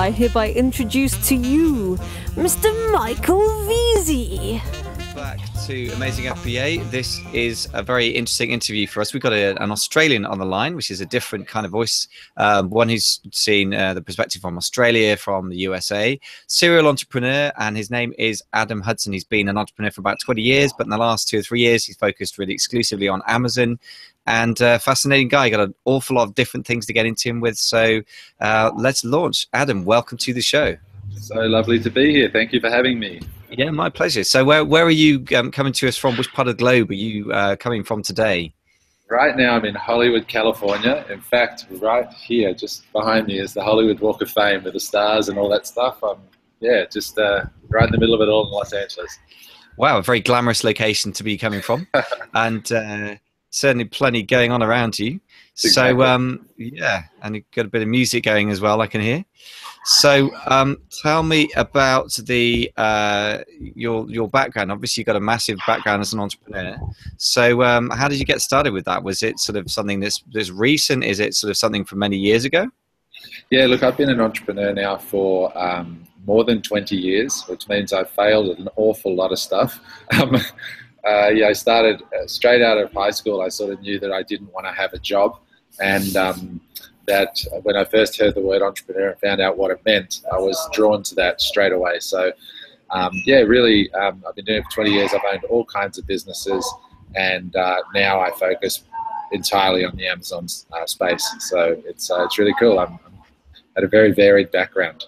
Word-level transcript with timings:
I 0.00 0.10
hereby 0.10 0.52
introduce 0.52 1.28
to 1.28 1.34
you 1.34 1.98
Mr. 2.34 2.70
Michael 2.90 3.42
Veazey. 3.68 4.62
Back 5.14 5.38
to 5.66 5.90
Amazing 5.90 6.24
FBA. 6.24 6.90
This 6.90 7.20
is 7.34 7.68
a 7.74 7.82
very 7.82 8.06
interesting 8.06 8.50
interview 8.50 8.86
for 8.86 9.02
us. 9.02 9.12
We've 9.12 9.22
got 9.22 9.34
a, 9.34 9.62
an 9.62 9.70
Australian 9.70 10.24
on 10.24 10.38
the 10.38 10.46
line, 10.46 10.74
which 10.74 10.90
is 10.90 11.02
a 11.02 11.06
different 11.06 11.46
kind 11.46 11.66
of 11.66 11.72
voice, 11.72 12.08
um, 12.38 12.70
one 12.70 12.88
who's 12.88 13.20
seen 13.30 13.74
uh, 13.74 13.92
the 13.92 14.00
perspective 14.00 14.40
from 14.40 14.56
Australia, 14.56 15.18
from 15.18 15.50
the 15.50 15.56
USA, 15.58 16.18
serial 16.46 16.88
entrepreneur, 16.88 17.52
and 17.58 17.76
his 17.76 17.90
name 17.90 18.14
is 18.16 18.42
Adam 18.54 18.80
Hudson. 18.80 19.12
He's 19.12 19.24
been 19.24 19.48
an 19.48 19.58
entrepreneur 19.58 19.90
for 19.90 20.00
about 20.00 20.18
20 20.18 20.40
years, 20.40 20.72
but 20.72 20.86
in 20.86 20.90
the 20.90 20.96
last 20.96 21.28
two 21.28 21.40
or 21.40 21.42
three 21.42 21.60
years, 21.60 21.84
he's 21.84 21.98
focused 21.98 22.38
really 22.38 22.54
exclusively 22.54 23.08
on 23.08 23.20
Amazon 23.26 23.78
and 24.26 24.60
uh, 24.60 24.78
fascinating 24.78 25.28
guy. 25.28 25.50
Got 25.50 25.60
an 25.60 25.74
awful 25.84 26.16
lot 26.16 26.24
of 26.24 26.34
different 26.34 26.66
things 26.66 26.86
to 26.86 26.92
get 26.92 27.06
into 27.06 27.28
him 27.28 27.40
with. 27.40 27.56
So 27.56 28.02
uh, 28.40 28.70
let's 28.76 29.04
launch. 29.04 29.46
Adam, 29.52 29.84
welcome 29.84 30.18
to 30.18 30.32
the 30.32 30.40
show. 30.40 30.76
So 31.20 31.40
lovely 31.40 31.80
to 31.80 31.90
be 31.90 32.12
here. 32.12 32.30
Thank 32.30 32.52
you 32.52 32.60
for 32.60 32.70
having 32.70 32.98
me. 32.98 33.20
Yeah, 33.50 33.70
my 33.70 33.90
pleasure. 33.90 34.24
So 34.24 34.44
where 34.44 34.64
where 34.64 34.84
are 34.84 34.90
you 34.90 35.24
um, 35.34 35.50
coming 35.50 35.72
to 35.74 35.88
us 35.88 35.96
from? 35.96 36.16
Which 36.16 36.32
part 36.32 36.48
of 36.48 36.56
the 36.56 36.62
globe 36.62 36.90
are 36.90 36.94
you 36.94 37.32
uh, 37.32 37.56
coming 37.56 37.82
from 37.82 38.02
today? 38.02 38.54
Right 39.08 39.36
now, 39.36 39.56
I'm 39.56 39.64
in 39.64 39.74
Hollywood, 39.74 40.28
California. 40.28 41.04
In 41.10 41.20
fact, 41.20 41.66
right 41.70 42.08
here, 42.12 42.54
just 42.54 42.90
behind 42.92 43.26
me, 43.26 43.40
is 43.40 43.52
the 43.52 43.64
Hollywood 43.64 43.98
Walk 43.98 44.22
of 44.22 44.30
Fame 44.30 44.62
with 44.62 44.74
the 44.74 44.80
stars 44.80 45.28
and 45.28 45.36
all 45.36 45.48
that 45.48 45.66
stuff. 45.66 45.98
I'm 46.04 46.18
yeah, 46.60 46.84
just 46.84 47.18
uh, 47.18 47.44
right 47.68 47.86
in 47.86 47.90
the 47.90 47.98
middle 47.98 48.14
of 48.14 48.20
it 48.20 48.28
all 48.28 48.46
in 48.46 48.52
Los 48.52 48.72
Angeles. 48.72 49.18
Wow, 49.76 49.98
a 49.98 50.02
very 50.02 50.20
glamorous 50.20 50.62
location 50.62 51.10
to 51.12 51.24
be 51.24 51.36
coming 51.36 51.60
from, 51.60 51.88
and 52.34 52.70
uh, 52.70 53.16
certainly 53.50 53.84
plenty 53.84 54.22
going 54.22 54.52
on 54.52 54.62
around 54.62 54.98
you. 54.98 55.20
Exactly. 55.52 55.70
So 55.70 56.02
um, 56.02 56.48
yeah, 56.56 57.02
and 57.22 57.34
you've 57.36 57.50
got 57.50 57.66
a 57.66 57.68
bit 57.68 57.82
of 57.82 57.88
music 57.88 58.24
going 58.24 58.50
as 58.50 58.60
well. 58.60 58.80
I 58.80 58.86
can 58.86 59.00
hear. 59.00 59.24
So 59.84 60.30
um, 60.46 60.76
tell 61.02 61.22
me 61.22 61.50
about 61.56 62.12
the 62.12 62.70
uh, 62.76 63.38
your 63.58 64.08
your 64.10 64.28
background. 64.28 64.72
Obviously, 64.72 65.02
you've 65.02 65.06
got 65.06 65.16
a 65.16 65.20
massive 65.20 65.58
background 65.66 66.00
as 66.00 66.12
an 66.12 66.20
entrepreneur. 66.20 66.76
So 67.16 67.62
um, 67.62 67.90
how 67.90 68.08
did 68.08 68.18
you 68.18 68.24
get 68.24 68.40
started 68.40 68.72
with 68.72 68.84
that? 68.86 69.02
Was 69.02 69.22
it 69.22 69.38
sort 69.38 69.56
of 69.56 69.70
something 69.70 70.00
that's, 70.00 70.22
that's 70.32 70.50
recent? 70.50 71.04
Is 71.04 71.20
it 71.20 71.34
sort 71.34 71.50
of 71.50 71.56
something 71.56 71.84
from 71.84 71.98
many 71.98 72.16
years 72.16 72.44
ago? 72.44 72.70
Yeah, 73.50 73.66
look, 73.66 73.82
I've 73.82 73.96
been 73.96 74.10
an 74.10 74.20
entrepreneur 74.20 74.72
now 74.72 74.96
for 74.96 75.56
um, 75.58 76.06
more 76.26 76.44
than 76.44 76.62
20 76.62 76.96
years, 76.96 77.42
which 77.48 77.68
means 77.68 77.92
I've 77.92 78.10
failed 78.10 78.50
at 78.50 78.58
an 78.58 78.68
awful 78.76 79.14
lot 79.14 79.32
of 79.32 79.38
stuff. 79.38 79.80
Uh, 81.06 81.28
yeah, 81.28 81.48
I 81.48 81.52
started 81.52 82.02
uh, 82.02 82.26
straight 82.26 82.62
out 82.62 82.78
of 82.78 82.92
high 82.92 83.10
school. 83.10 83.40
I 83.40 83.48
sort 83.48 83.72
of 83.72 83.80
knew 83.80 83.98
that 84.00 84.12
I 84.12 84.22
didn't 84.22 84.52
want 84.52 84.66
to 84.66 84.72
have 84.72 84.92
a 84.92 84.98
job, 84.98 85.38
and 85.80 86.14
um, 86.16 86.60
that 87.06 87.40
when 87.62 87.76
I 87.76 87.84
first 87.84 88.18
heard 88.18 88.34
the 88.34 88.40
word 88.40 88.62
entrepreneur 88.62 89.10
and 89.10 89.20
found 89.20 89.40
out 89.40 89.56
what 89.56 89.70
it 89.70 89.80
meant, 89.84 90.20
I 90.32 90.38
was 90.38 90.58
drawn 90.72 91.02
to 91.04 91.14
that 91.16 91.40
straight 91.40 91.72
away. 91.72 92.00
So, 92.00 92.32
um, 92.90 93.12
yeah, 93.24 93.38
really, 93.38 93.92
um, 93.94 94.22
I've 94.28 94.34
been 94.34 94.44
doing 94.44 94.58
it 94.58 94.64
for 94.64 94.82
20 94.82 94.90
years. 94.90 95.10
I've 95.14 95.20
owned 95.32 95.44
all 95.44 95.64
kinds 95.64 95.98
of 95.98 96.06
businesses, 96.06 96.70
and 97.14 97.54
uh, 97.56 97.82
now 97.94 98.20
I 98.20 98.30
focus 98.32 98.84
entirely 99.32 99.84
on 99.84 99.96
the 99.96 100.06
Amazon 100.06 100.46
uh, 100.72 100.86
space. 100.86 101.26
So 101.40 101.80
it's 101.86 102.10
uh, 102.10 102.24
it's 102.24 102.38
really 102.38 102.54
cool. 102.58 102.78
I'm, 102.78 102.98
I'm 103.06 103.12
at 103.76 103.84
a 103.84 103.88
very 103.88 104.12
varied 104.12 104.50
background. 104.50 105.06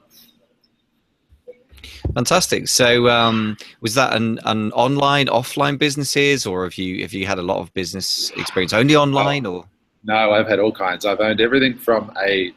Fantastic. 2.14 2.68
So, 2.68 3.08
um, 3.08 3.56
was 3.80 3.94
that 3.94 4.14
an, 4.14 4.38
an 4.44 4.72
online, 4.72 5.26
offline 5.26 5.78
businesses, 5.78 6.46
or 6.46 6.64
have 6.64 6.74
you 6.74 7.02
have 7.02 7.12
you 7.12 7.26
had 7.26 7.38
a 7.38 7.42
lot 7.42 7.58
of 7.58 7.72
business 7.74 8.30
experience 8.36 8.72
only 8.72 8.96
online, 8.96 9.46
or? 9.46 9.64
No, 10.04 10.32
I've 10.32 10.48
had 10.48 10.58
all 10.58 10.72
kinds. 10.72 11.04
I've 11.04 11.20
owned 11.20 11.40
everything 11.40 11.78
from 11.78 12.12
a 12.22 12.52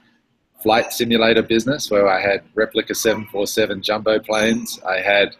flight 0.61 0.91
simulator 0.91 1.43
business 1.43 1.91
where 1.91 2.07
I 2.07 2.19
had 2.19 2.41
replica 2.55 2.95
747 2.95 3.83
jumbo 3.83 4.19
planes. 4.19 4.79
I 4.87 4.99
had 4.99 5.35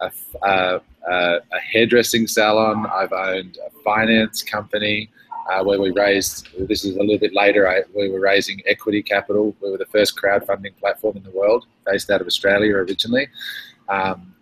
a, 0.00 0.10
a, 0.42 0.80
a 1.08 1.40
hairdressing 1.72 2.26
salon. 2.26 2.86
I've 2.92 3.12
owned 3.12 3.56
a 3.64 3.70
finance 3.82 4.42
company 4.42 5.10
uh, 5.50 5.62
where 5.62 5.80
we 5.80 5.90
raised, 5.90 6.48
this 6.68 6.84
is 6.84 6.96
a 6.96 7.00
little 7.00 7.18
bit 7.18 7.34
later, 7.34 7.68
I, 7.68 7.82
we 7.94 8.08
were 8.10 8.20
raising 8.20 8.62
equity 8.66 9.02
capital. 9.02 9.54
We 9.60 9.70
were 9.70 9.78
the 9.78 9.86
first 9.86 10.16
crowdfunding 10.16 10.76
platform 10.76 11.16
in 11.16 11.22
the 11.22 11.30
world, 11.30 11.66
based 11.86 12.10
out 12.10 12.20
of 12.20 12.26
Australia 12.26 12.76
originally. 12.76 13.28
Um, 13.88 14.34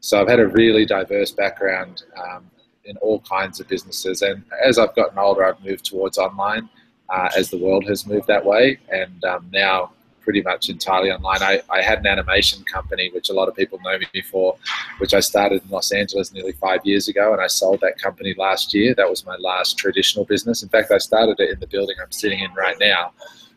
so 0.00 0.20
I've 0.20 0.28
had 0.28 0.40
a 0.40 0.48
really 0.48 0.84
diverse 0.84 1.30
background 1.30 2.04
um, 2.16 2.50
in 2.84 2.96
all 2.98 3.20
kinds 3.20 3.60
of 3.60 3.68
businesses. 3.68 4.22
And 4.22 4.42
as 4.62 4.78
I've 4.78 4.94
gotten 4.94 5.18
older, 5.18 5.44
I've 5.44 5.62
moved 5.62 5.84
towards 5.84 6.18
online 6.18 6.68
uh, 7.08 7.28
as 7.36 7.50
the 7.50 7.58
world 7.58 7.86
has 7.86 8.06
moved 8.06 8.26
that 8.26 8.44
way. 8.44 8.78
And 8.90 9.24
um, 9.24 9.48
now 9.52 9.92
pretty 10.30 10.42
much 10.42 10.68
entirely 10.68 11.10
online. 11.10 11.42
I, 11.42 11.60
I 11.68 11.82
had 11.82 11.98
an 11.98 12.06
animation 12.06 12.62
company, 12.62 13.10
which 13.12 13.30
a 13.30 13.32
lot 13.32 13.48
of 13.48 13.56
people 13.56 13.80
know 13.82 13.98
me 13.98 14.22
for, 14.22 14.56
which 14.98 15.12
I 15.12 15.18
started 15.18 15.60
in 15.64 15.70
Los 15.70 15.90
Angeles 15.90 16.32
nearly 16.32 16.52
five 16.52 16.82
years 16.84 17.08
ago, 17.08 17.32
and 17.32 17.42
I 17.42 17.48
sold 17.48 17.80
that 17.80 17.98
company 17.98 18.32
last 18.38 18.72
year. 18.72 18.94
That 18.94 19.10
was 19.10 19.26
my 19.26 19.34
last 19.38 19.76
traditional 19.76 20.24
business. 20.24 20.62
In 20.62 20.68
fact, 20.68 20.92
I 20.92 20.98
started 20.98 21.40
it 21.40 21.50
in 21.50 21.58
the 21.58 21.66
building 21.66 21.96
I'm 22.00 22.12
sitting 22.12 22.38
in 22.38 22.54
right 22.54 22.76
now 22.78 23.10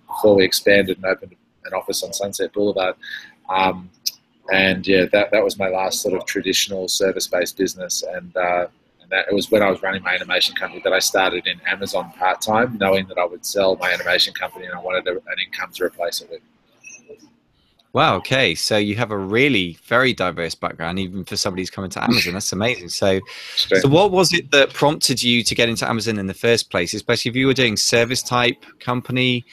before 0.07 0.35
we 0.35 0.45
expanded 0.45 0.97
and 0.97 1.06
opened 1.06 1.35
an 1.66 1.73
office 1.75 2.01
on 2.01 2.11
Sunset 2.11 2.51
Boulevard. 2.51 2.95
Um, 3.50 3.91
and 4.51 4.88
yeah, 4.88 5.05
that, 5.11 5.29
that 5.29 5.44
was 5.44 5.59
my 5.59 5.67
last 5.69 6.01
sort 6.01 6.16
of 6.16 6.25
traditional 6.25 6.88
service 6.88 7.28
based 7.28 7.55
business. 7.55 8.01
And, 8.01 8.35
uh, 8.35 8.66
and 9.00 9.11
that 9.11 9.28
it 9.29 9.35
was 9.35 9.51
when 9.51 9.61
I 9.61 9.69
was 9.69 9.84
running 9.84 10.01
my 10.01 10.16
animation 10.16 10.55
company 10.55 10.81
that 10.84 10.91
I 10.91 10.97
started 10.97 11.45
in 11.45 11.61
Amazon 11.67 12.11
part 12.17 12.41
time, 12.41 12.79
knowing 12.79 13.07
that 13.09 13.19
I 13.19 13.25
would 13.25 13.45
sell 13.45 13.75
my 13.75 13.91
animation 13.91 14.34
company 14.34 14.66
and 14.66 14.73
I 14.73 14.79
wanted 14.79 15.05
an 15.07 15.19
income 15.45 15.72
to 15.73 15.84
replace 15.84 16.22
it 16.22 16.31
with. 16.31 16.41
Wow. 17.94 18.16
Okay. 18.16 18.56
So 18.56 18.78
you 18.78 18.96
have 18.96 19.12
a 19.12 19.18
really 19.18 19.78
very 19.84 20.14
diverse 20.14 20.56
background, 20.56 20.98
even 20.98 21.24
for 21.24 21.38
somebody 21.38 21.62
who's 21.62 21.70
coming 21.70 21.92
to 21.92 22.04
Amazon. 22.04 22.34
That's 22.34 22.52
amazing. 22.52 22.90
So, 22.90 23.20
so 23.56 23.88
what 23.88 24.12
was 24.12 24.34
it 24.34 24.50
that 24.52 24.74
prompted 24.74 25.22
you 25.22 25.44
to 25.44 25.56
get 25.56 25.70
into 25.70 25.88
Amazon 25.88 26.18
in 26.18 26.26
the 26.26 26.34
first 26.34 26.72
place? 26.72 26.94
Especially 26.94 27.30
if 27.30 27.36
you 27.36 27.46
were 27.46 27.53
doing 27.53 27.78
service 27.78 28.24
type 28.24 28.66
company, 28.80 29.46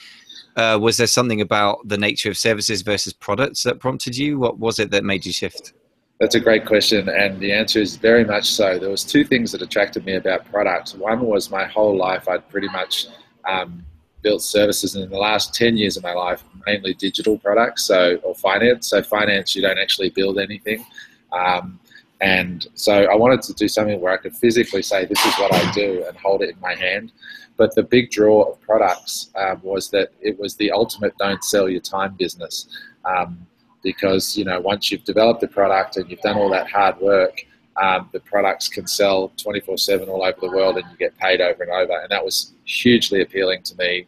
uh, 0.57 0.79
was 0.81 0.97
there 0.97 1.07
something 1.07 1.43
about 1.43 1.87
the 1.87 1.99
nature 1.99 2.31
of 2.31 2.37
services 2.37 2.83
versus 2.83 3.13
products 3.13 3.63
that 3.63 3.79
prompted 3.79 4.17
you? 4.17 4.39
What 4.39 4.59
was 4.59 4.79
it 4.79 4.91
that 4.91 5.05
made 5.05 5.27
you 5.27 5.33
shift? 5.33 5.75
That's 6.19 6.35
a 6.35 6.41
great 6.41 6.67
question, 6.67 7.09
and 7.09 7.41
the 7.41 7.51
answer 7.51 7.81
is 7.81 7.97
very 7.97 8.27
much 8.27 8.45
so. 8.51 8.79
There 8.79 8.91
was 8.91 9.05
two 9.05 9.25
things 9.25 9.53
that 9.53 9.63
attracted 9.63 10.05
me 10.05 10.17
about 10.17 10.45
products. 10.51 10.95
One 10.95 11.21
was 11.21 11.51
my 11.51 11.65
whole 11.65 11.97
life 11.97 12.29
I'd 12.29 12.47
pretty 12.51 12.69
much 12.69 13.07
um, 13.49 13.83
built 14.23 14.43
services, 14.43 14.95
and 14.95 15.05
in 15.05 15.11
the 15.11 15.19
last 15.19 15.55
ten 15.55 15.77
years 15.77 15.97
of 15.97 16.03
my 16.03 16.13
life, 16.13 16.45
mainly 16.67 16.95
digital 16.95 17.39
products, 17.39 17.85
so 17.85 18.17
or 18.23 18.35
finance. 18.35 18.89
So 18.91 19.03
finance, 19.03 19.57
you 19.57 19.63
don't 19.63 19.79
actually 19.79 20.11
build 20.11 20.39
anything. 20.39 20.85
Um, 21.33 21.81
and 22.21 22.67
so 22.75 22.93
I 22.93 23.15
wanted 23.15 23.43
to 23.43 23.55
do 23.55 23.67
something 23.67 23.99
where 24.01 24.13
I 24.13 24.19
could 24.19 24.37
physically 24.37 24.83
say, 24.83 25.07
this 25.07 25.25
is 25.25 25.35
what 25.37 25.55
I 25.55 25.73
do 25.73 26.05
and 26.07 26.17
hold 26.19 26.43
it 26.43 26.51
in 26.51 26.61
my 26.61 26.75
hand. 26.75 27.13
But 27.57 27.75
the 27.75 27.83
big 27.83 28.11
draw 28.11 28.43
of 28.43 28.61
products 28.61 29.31
um, 29.37 29.61
was 29.63 29.91
that 29.91 30.11
it 30.21 30.39
was 30.39 30.55
the 30.57 30.71
ultimate 30.71 31.17
don't 31.19 31.43
sell 31.43 31.69
your 31.69 31.81
time 31.81 32.15
business. 32.19 32.69
Um, 33.05 33.47
because, 33.83 34.37
you 34.37 34.45
know, 34.45 34.61
once 34.61 34.91
you've 34.91 35.05
developed 35.05 35.41
the 35.41 35.49
product 35.49 35.97
and 35.97 36.11
you've 36.11 36.21
done 36.21 36.37
all 36.37 36.51
that 36.51 36.71
hard 36.71 36.99
work, 37.01 37.47
um, 37.81 38.09
the 38.13 38.21
products 38.21 38.69
can 38.69 38.87
sell 38.87 39.33
24 39.37 39.79
7 39.79 40.09
all 40.09 40.23
over 40.23 40.39
the 40.41 40.51
world 40.51 40.77
and 40.77 40.85
you 40.91 40.97
get 40.97 41.17
paid 41.19 41.41
over 41.41 41.63
and 41.63 41.73
over. 41.73 42.01
And 42.01 42.11
that 42.11 42.25
was 42.25 42.53
hugely 42.65 43.23
appealing 43.23 43.63
to 43.65 43.77
me 43.77 44.07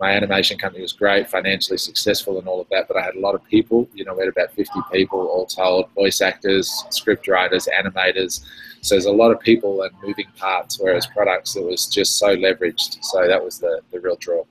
my 0.00 0.10
animation 0.10 0.58
company 0.58 0.82
was 0.82 0.92
great, 0.92 1.30
financially 1.30 1.78
successful, 1.78 2.38
and 2.38 2.48
all 2.48 2.60
of 2.60 2.68
that. 2.70 2.88
But 2.88 2.96
I 2.96 3.02
had 3.02 3.14
a 3.14 3.20
lot 3.20 3.34
of 3.34 3.44
people. 3.44 3.88
You 3.94 4.04
know, 4.04 4.14
we 4.14 4.20
had 4.20 4.28
about 4.28 4.52
50 4.52 4.72
people 4.92 5.20
all 5.20 5.46
told: 5.46 5.90
voice 5.94 6.20
actors, 6.20 6.84
script 6.90 7.28
writers, 7.28 7.68
animators. 7.80 8.44
So 8.80 8.94
there's 8.96 9.06
a 9.06 9.12
lot 9.12 9.30
of 9.30 9.40
people 9.40 9.82
and 9.82 9.92
moving 10.02 10.26
parts. 10.36 10.78
Whereas 10.80 11.06
products, 11.06 11.56
it 11.56 11.64
was 11.64 11.86
just 11.86 12.18
so 12.18 12.36
leveraged. 12.36 13.02
So 13.02 13.26
that 13.26 13.42
was 13.42 13.58
the 13.58 13.80
the 13.92 14.00
real 14.00 14.16
draw. 14.16 14.44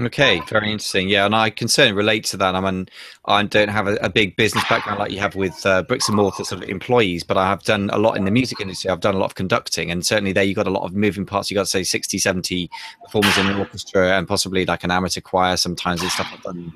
Okay, 0.00 0.40
very 0.48 0.72
interesting. 0.72 1.10
Yeah, 1.10 1.26
and 1.26 1.34
I 1.34 1.50
can 1.50 1.68
certainly 1.68 1.94
relate 1.94 2.24
to 2.26 2.38
that. 2.38 2.54
I 2.54 2.60
mean, 2.60 2.88
I 3.26 3.42
don't 3.42 3.68
have 3.68 3.86
a, 3.86 3.96
a 3.96 4.08
big 4.08 4.34
business 4.34 4.64
background 4.66 4.98
like 4.98 5.10
you 5.10 5.18
have 5.18 5.34
with 5.34 5.66
uh, 5.66 5.82
bricks 5.82 6.08
and 6.08 6.16
mortar 6.16 6.42
sort 6.42 6.62
of 6.62 6.70
employees, 6.70 7.22
but 7.22 7.36
I 7.36 7.46
have 7.46 7.64
done 7.64 7.90
a 7.92 7.98
lot 7.98 8.16
in 8.16 8.24
the 8.24 8.30
music 8.30 8.60
industry. 8.62 8.90
I've 8.90 9.00
done 9.00 9.14
a 9.14 9.18
lot 9.18 9.26
of 9.26 9.34
conducting, 9.34 9.90
and 9.90 10.06
certainly 10.06 10.32
there 10.32 10.42
you've 10.42 10.56
got 10.56 10.66
a 10.66 10.70
lot 10.70 10.84
of 10.84 10.94
moving 10.94 11.26
parts. 11.26 11.50
You've 11.50 11.56
got 11.56 11.68
say 11.68 11.82
60, 11.82 12.16
70 12.16 12.70
performers 13.04 13.36
in 13.36 13.48
an 13.48 13.58
orchestra, 13.58 14.16
and 14.16 14.26
possibly 14.26 14.64
like 14.64 14.84
an 14.84 14.90
amateur 14.90 15.20
choir 15.20 15.58
sometimes 15.58 16.00
and 16.00 16.10
stuff. 16.10 16.30
I've 16.32 16.42
done 16.42 16.72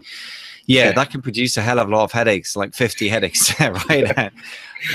yeah, 0.66 0.92
that 0.92 1.10
can 1.10 1.20
produce 1.20 1.56
a 1.56 1.62
hell 1.62 1.78
of 1.78 1.88
a 1.88 1.90
lot 1.90 2.04
of 2.04 2.12
headaches, 2.12 2.56
like 2.56 2.74
50 2.74 3.08
headaches, 3.08 3.58
right? 3.60 4.18
uh, 4.18 4.30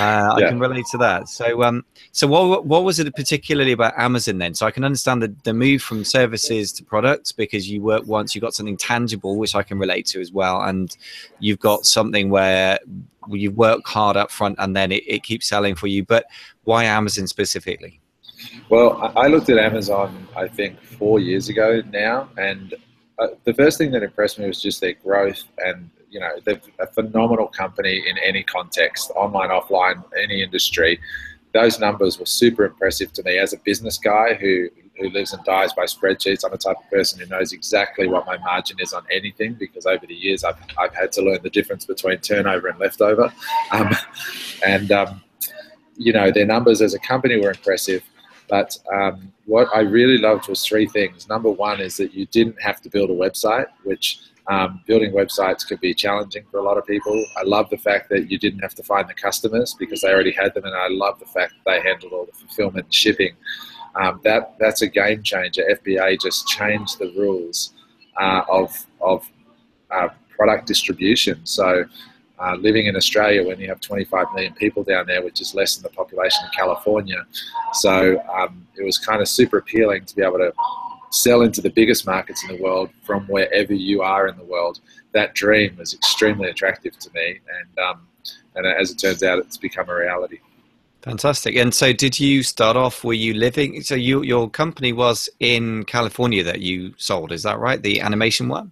I 0.00 0.40
can 0.40 0.58
relate 0.58 0.84
to 0.90 0.98
that. 0.98 1.28
So, 1.28 1.62
um, 1.62 1.84
so 2.12 2.26
what, 2.26 2.66
what 2.66 2.84
was 2.84 2.98
it 2.98 3.14
particularly 3.14 3.72
about 3.72 3.96
Amazon 3.96 4.38
then? 4.38 4.54
So 4.54 4.66
I 4.66 4.70
can 4.70 4.84
understand 4.84 5.22
the, 5.22 5.34
the 5.44 5.54
move 5.54 5.82
from 5.82 6.04
services 6.04 6.72
to 6.72 6.84
products 6.84 7.30
because 7.30 7.70
you 7.70 7.82
work 7.82 8.04
once, 8.06 8.34
you 8.34 8.40
got 8.40 8.54
something 8.54 8.76
tangible, 8.76 9.36
which 9.36 9.54
I 9.54 9.62
can 9.62 9.78
relate 9.78 10.06
to 10.06 10.20
as 10.20 10.32
well. 10.32 10.62
And 10.62 10.96
you've 11.38 11.60
got 11.60 11.86
something 11.86 12.30
where 12.30 12.78
you 13.28 13.52
work 13.52 13.86
hard 13.86 14.16
up 14.16 14.30
front 14.30 14.56
and 14.58 14.74
then 14.74 14.90
it, 14.90 15.04
it 15.06 15.22
keeps 15.22 15.48
selling 15.48 15.76
for 15.76 15.86
you. 15.86 16.04
But 16.04 16.26
why 16.64 16.84
Amazon 16.84 17.28
specifically? 17.28 18.00
Well, 18.70 19.12
I 19.16 19.26
looked 19.26 19.50
at 19.50 19.58
Amazon, 19.58 20.26
I 20.36 20.48
think, 20.48 20.80
four 20.80 21.20
years 21.20 21.48
ago 21.48 21.82
now, 21.92 22.28
and 22.38 22.74
uh, 23.20 23.28
the 23.44 23.54
first 23.54 23.78
thing 23.78 23.90
that 23.92 24.02
impressed 24.02 24.38
me 24.38 24.46
was 24.46 24.60
just 24.60 24.80
their 24.80 24.94
growth 24.94 25.44
and 25.58 25.90
you 26.10 26.18
know, 26.18 26.30
they're 26.44 26.60
a 26.80 26.86
phenomenal 26.86 27.46
company 27.46 28.02
in 28.06 28.18
any 28.18 28.42
context, 28.42 29.10
online, 29.14 29.50
offline, 29.50 30.02
any 30.20 30.42
industry. 30.42 31.00
Those 31.54 31.78
numbers 31.78 32.18
were 32.18 32.26
super 32.26 32.64
impressive 32.64 33.12
to 33.14 33.22
me 33.22 33.38
as 33.38 33.52
a 33.52 33.58
business 33.58 33.96
guy 33.96 34.34
who 34.34 34.68
who 35.00 35.08
lives 35.10 35.32
and 35.32 35.42
dies 35.44 35.72
by 35.72 35.84
spreadsheets. 35.84 36.44
I'm 36.44 36.50
the 36.50 36.58
type 36.58 36.76
of 36.76 36.90
person 36.90 37.18
who 37.18 37.26
knows 37.26 37.52
exactly 37.52 38.06
what 38.06 38.26
my 38.26 38.36
margin 38.38 38.76
is 38.80 38.92
on 38.92 39.02
anything 39.10 39.54
because 39.54 39.86
over 39.86 40.06
the 40.06 40.14
years 40.14 40.44
I've, 40.44 40.56
I've 40.78 40.94
had 40.94 41.10
to 41.12 41.22
learn 41.22 41.38
the 41.42 41.48
difference 41.48 41.86
between 41.86 42.18
turnover 42.18 42.68
and 42.68 42.78
leftover. 42.78 43.32
Um, 43.72 43.96
and, 44.66 44.92
um, 44.92 45.22
you 45.96 46.12
know, 46.12 46.30
their 46.30 46.44
numbers 46.44 46.82
as 46.82 46.92
a 46.92 46.98
company 46.98 47.40
were 47.40 47.50
impressive. 47.50 48.02
But 48.50 48.76
um, 48.92 49.32
what 49.46 49.68
I 49.72 49.80
really 49.80 50.18
loved 50.18 50.48
was 50.48 50.66
three 50.66 50.86
things. 50.86 51.28
Number 51.28 51.50
one 51.50 51.80
is 51.80 51.96
that 51.98 52.12
you 52.12 52.26
didn't 52.26 52.60
have 52.60 52.80
to 52.82 52.90
build 52.90 53.08
a 53.08 53.14
website, 53.14 53.66
which 53.84 54.18
um, 54.48 54.80
building 54.86 55.12
websites 55.12 55.64
could 55.66 55.80
be 55.80 55.94
challenging 55.94 56.44
for 56.50 56.58
a 56.58 56.62
lot 56.62 56.76
of 56.76 56.84
people. 56.84 57.24
I 57.36 57.44
love 57.44 57.70
the 57.70 57.78
fact 57.78 58.08
that 58.10 58.28
you 58.28 58.38
didn't 58.38 58.58
have 58.58 58.74
to 58.74 58.82
find 58.82 59.08
the 59.08 59.14
customers 59.14 59.76
because 59.78 60.00
they 60.00 60.12
already 60.12 60.32
had 60.32 60.52
them, 60.54 60.64
and 60.64 60.74
I 60.74 60.88
love 60.88 61.20
the 61.20 61.26
fact 61.26 61.54
that 61.54 61.70
they 61.70 61.88
handled 61.88 62.12
all 62.12 62.26
the 62.26 62.32
fulfillment 62.32 62.86
and 62.86 62.94
shipping. 62.94 63.36
Um, 63.94 64.20
that 64.24 64.56
that's 64.58 64.82
a 64.82 64.88
game 64.88 65.22
changer. 65.22 65.62
FBA 65.70 66.20
just 66.20 66.48
changed 66.48 66.98
the 66.98 67.12
rules 67.16 67.74
uh, 68.20 68.42
of 68.48 68.86
of 69.00 69.28
uh, 69.90 70.08
product 70.28 70.66
distribution. 70.66 71.40
So. 71.44 71.84
Uh, 72.42 72.54
living 72.56 72.86
in 72.86 72.96
Australia 72.96 73.46
when 73.46 73.60
you 73.60 73.68
have 73.68 73.80
25 73.80 74.26
million 74.34 74.54
people 74.54 74.82
down 74.82 75.06
there, 75.06 75.22
which 75.22 75.42
is 75.42 75.54
less 75.54 75.76
than 75.76 75.82
the 75.82 75.94
population 75.94 76.42
of 76.46 76.52
California. 76.52 77.26
So 77.74 78.18
um, 78.34 78.66
it 78.78 78.82
was 78.82 78.96
kind 78.96 79.20
of 79.20 79.28
super 79.28 79.58
appealing 79.58 80.06
to 80.06 80.16
be 80.16 80.22
able 80.22 80.38
to 80.38 80.52
sell 81.10 81.42
into 81.42 81.60
the 81.60 81.70
biggest 81.70 82.06
markets 82.06 82.42
in 82.42 82.56
the 82.56 82.62
world 82.62 82.90
from 83.02 83.26
wherever 83.26 83.74
you 83.74 84.02
are 84.02 84.26
in 84.26 84.36
the 84.38 84.44
world. 84.44 84.80
That 85.12 85.34
dream 85.34 85.76
was 85.76 85.92
extremely 85.92 86.48
attractive 86.48 86.98
to 86.98 87.10
me, 87.12 87.40
and 87.58 87.78
um, 87.78 88.06
and 88.54 88.66
as 88.66 88.90
it 88.90 88.96
turns 88.96 89.22
out, 89.22 89.38
it's 89.38 89.56
become 89.56 89.88
a 89.88 89.94
reality. 89.94 90.38
Fantastic. 91.02 91.56
And 91.56 91.74
so, 91.74 91.92
did 91.92 92.20
you 92.20 92.42
start 92.42 92.76
off? 92.76 93.04
Were 93.04 93.14
you 93.14 93.34
living? 93.34 93.82
So, 93.82 93.94
you 93.94 94.22
your 94.22 94.48
company 94.50 94.92
was 94.92 95.28
in 95.40 95.84
California 95.84 96.44
that 96.44 96.60
you 96.60 96.94
sold. 96.98 97.32
Is 97.32 97.42
that 97.42 97.58
right? 97.58 97.82
The 97.82 98.00
animation 98.00 98.48
one. 98.48 98.70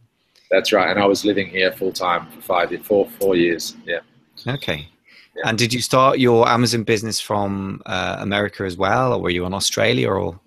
That's 0.50 0.72
right. 0.72 0.90
And 0.90 0.98
I 0.98 1.06
was 1.06 1.24
living 1.24 1.48
here 1.48 1.72
full 1.72 1.92
time 1.92 2.26
for 2.30 2.40
five, 2.40 2.86
four, 2.86 3.08
four 3.20 3.36
years. 3.36 3.76
Yeah. 3.84 4.00
Okay. 4.46 4.88
Yeah. 5.36 5.48
And 5.48 5.58
did 5.58 5.72
you 5.72 5.80
start 5.80 6.18
your 6.18 6.48
Amazon 6.48 6.84
business 6.84 7.20
from 7.20 7.82
uh, 7.86 8.16
America 8.20 8.64
as 8.64 8.76
well, 8.76 9.12
or 9.12 9.20
were 9.20 9.30
you 9.30 9.44
in 9.44 9.54
Australia 9.54 10.08
or? 10.08 10.40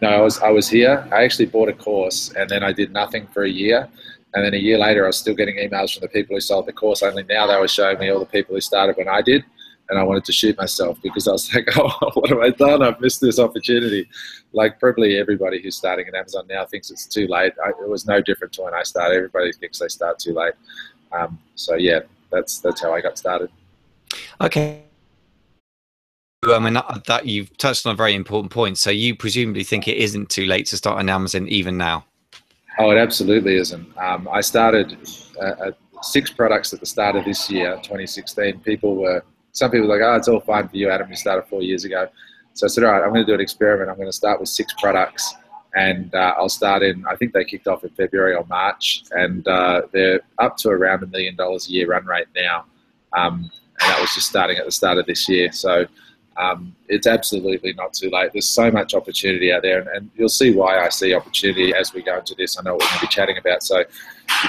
No, 0.00 0.08
I 0.10 0.20
was 0.20 0.38
I 0.40 0.50
was 0.50 0.68
here. 0.68 1.06
I 1.10 1.24
actually 1.24 1.46
bought 1.46 1.68
a 1.68 1.72
course, 1.72 2.32
and 2.36 2.48
then 2.48 2.62
I 2.62 2.72
did 2.72 2.92
nothing 2.92 3.26
for 3.26 3.42
a 3.42 3.50
year. 3.50 3.88
And 4.34 4.44
then 4.44 4.54
a 4.54 4.58
year 4.58 4.78
later, 4.78 5.04
I 5.04 5.08
was 5.08 5.16
still 5.16 5.34
getting 5.34 5.56
emails 5.56 5.94
from 5.94 6.02
the 6.02 6.08
people 6.08 6.36
who 6.36 6.40
sold 6.40 6.66
the 6.66 6.72
course. 6.72 7.02
Only 7.02 7.24
now 7.24 7.46
they 7.46 7.58
were 7.58 7.66
showing 7.66 7.98
me 7.98 8.10
all 8.10 8.20
the 8.20 8.26
people 8.26 8.54
who 8.54 8.60
started 8.60 8.96
when 8.96 9.08
I 9.08 9.22
did 9.22 9.42
and 9.88 9.98
I 9.98 10.02
wanted 10.02 10.24
to 10.26 10.32
shoot 10.32 10.56
myself 10.58 11.00
because 11.02 11.26
I 11.26 11.32
was 11.32 11.52
like, 11.54 11.68
oh, 11.76 12.10
what 12.14 12.30
have 12.30 12.38
I 12.38 12.50
done? 12.50 12.82
I've 12.82 13.00
missed 13.00 13.20
this 13.20 13.38
opportunity. 13.38 14.08
Like 14.52 14.78
probably 14.80 15.18
everybody 15.18 15.62
who's 15.62 15.76
starting 15.76 16.06
at 16.08 16.14
Amazon 16.14 16.46
now 16.48 16.64
thinks 16.64 16.90
it's 16.90 17.06
too 17.06 17.26
late. 17.26 17.52
I, 17.64 17.70
it 17.70 17.88
was 17.88 18.06
no 18.06 18.20
different 18.20 18.52
to 18.54 18.62
when 18.62 18.74
I 18.74 18.82
started. 18.82 19.16
Everybody 19.16 19.52
thinks 19.52 19.78
they 19.78 19.88
start 19.88 20.18
too 20.18 20.34
late. 20.34 20.54
Um, 21.12 21.38
so 21.54 21.74
yeah, 21.74 22.00
that's 22.30 22.58
that's 22.58 22.82
how 22.82 22.94
I 22.94 23.00
got 23.00 23.18
started. 23.18 23.50
Okay. 24.40 24.82
I 26.46 26.58
mean 26.60 26.78
that 27.06 27.26
you've 27.26 27.56
touched 27.58 27.84
on 27.84 27.92
a 27.92 27.96
very 27.96 28.14
important 28.14 28.52
point. 28.52 28.78
So 28.78 28.90
you 28.90 29.16
presumably 29.16 29.64
think 29.64 29.88
it 29.88 29.96
isn't 29.96 30.30
too 30.30 30.46
late 30.46 30.66
to 30.66 30.76
start 30.76 30.98
on 30.98 31.08
Amazon 31.08 31.48
even 31.48 31.76
now. 31.76 32.04
Oh, 32.78 32.90
it 32.90 32.96
absolutely 32.96 33.56
isn't. 33.56 33.86
Um, 33.98 34.28
I 34.30 34.40
started 34.40 34.96
uh, 35.40 35.72
six 36.00 36.30
products 36.30 36.72
at 36.72 36.78
the 36.78 36.86
start 36.86 37.16
of 37.16 37.24
this 37.24 37.50
year, 37.50 37.74
2016. 37.82 38.60
People 38.60 38.94
were 38.94 39.24
some 39.58 39.72
people 39.72 39.90
are 39.92 39.98
like, 39.98 40.06
oh, 40.06 40.14
it's 40.14 40.28
all 40.28 40.40
fine 40.40 40.68
for 40.68 40.76
you, 40.76 40.88
Adam. 40.88 41.10
You 41.10 41.16
started 41.16 41.48
four 41.48 41.62
years 41.62 41.84
ago. 41.84 42.08
So 42.54 42.66
I 42.66 42.68
said, 42.68 42.84
all 42.84 42.92
right, 42.92 43.02
I'm 43.02 43.12
going 43.12 43.26
to 43.26 43.30
do 43.30 43.34
an 43.34 43.40
experiment. 43.40 43.90
I'm 43.90 43.96
going 43.96 44.08
to 44.08 44.12
start 44.12 44.38
with 44.38 44.48
six 44.48 44.72
products, 44.80 45.34
and 45.74 46.14
uh, 46.14 46.34
I'll 46.38 46.48
start 46.48 46.84
in. 46.84 47.04
I 47.08 47.16
think 47.16 47.32
they 47.32 47.44
kicked 47.44 47.66
off 47.66 47.82
in 47.82 47.90
February 47.90 48.36
or 48.36 48.44
March, 48.46 49.02
and 49.10 49.46
uh, 49.48 49.82
they're 49.92 50.20
up 50.38 50.56
to 50.58 50.68
around 50.68 51.02
a 51.02 51.06
million 51.06 51.34
dollars 51.34 51.68
a 51.68 51.72
year 51.72 51.88
run 51.88 52.06
rate 52.06 52.28
now. 52.36 52.66
Um, 53.12 53.50
and 53.80 53.90
that 53.90 54.00
was 54.00 54.14
just 54.14 54.28
starting 54.28 54.58
at 54.58 54.64
the 54.64 54.72
start 54.72 54.98
of 54.98 55.06
this 55.06 55.28
year. 55.28 55.50
So 55.50 55.86
um, 56.36 56.74
it's 56.88 57.06
absolutely 57.06 57.72
not 57.72 57.92
too 57.94 58.10
late. 58.10 58.30
There's 58.32 58.48
so 58.48 58.70
much 58.70 58.94
opportunity 58.94 59.52
out 59.52 59.62
there, 59.62 59.80
and, 59.80 59.88
and, 59.88 60.10
you'll 60.16 60.28
see 60.28 60.54
why 60.54 60.78
I 60.78 60.88
see 60.88 61.14
opportunity 61.14 61.74
as 61.74 61.92
we 61.92 62.02
go 62.02 62.18
into 62.18 62.36
this. 62.36 62.56
I 62.56 62.62
know 62.62 62.74
what 62.74 62.82
we're 62.82 62.88
going 62.88 63.00
to 63.00 63.06
be 63.06 63.08
chatting 63.08 63.38
about. 63.38 63.64
So 63.64 63.82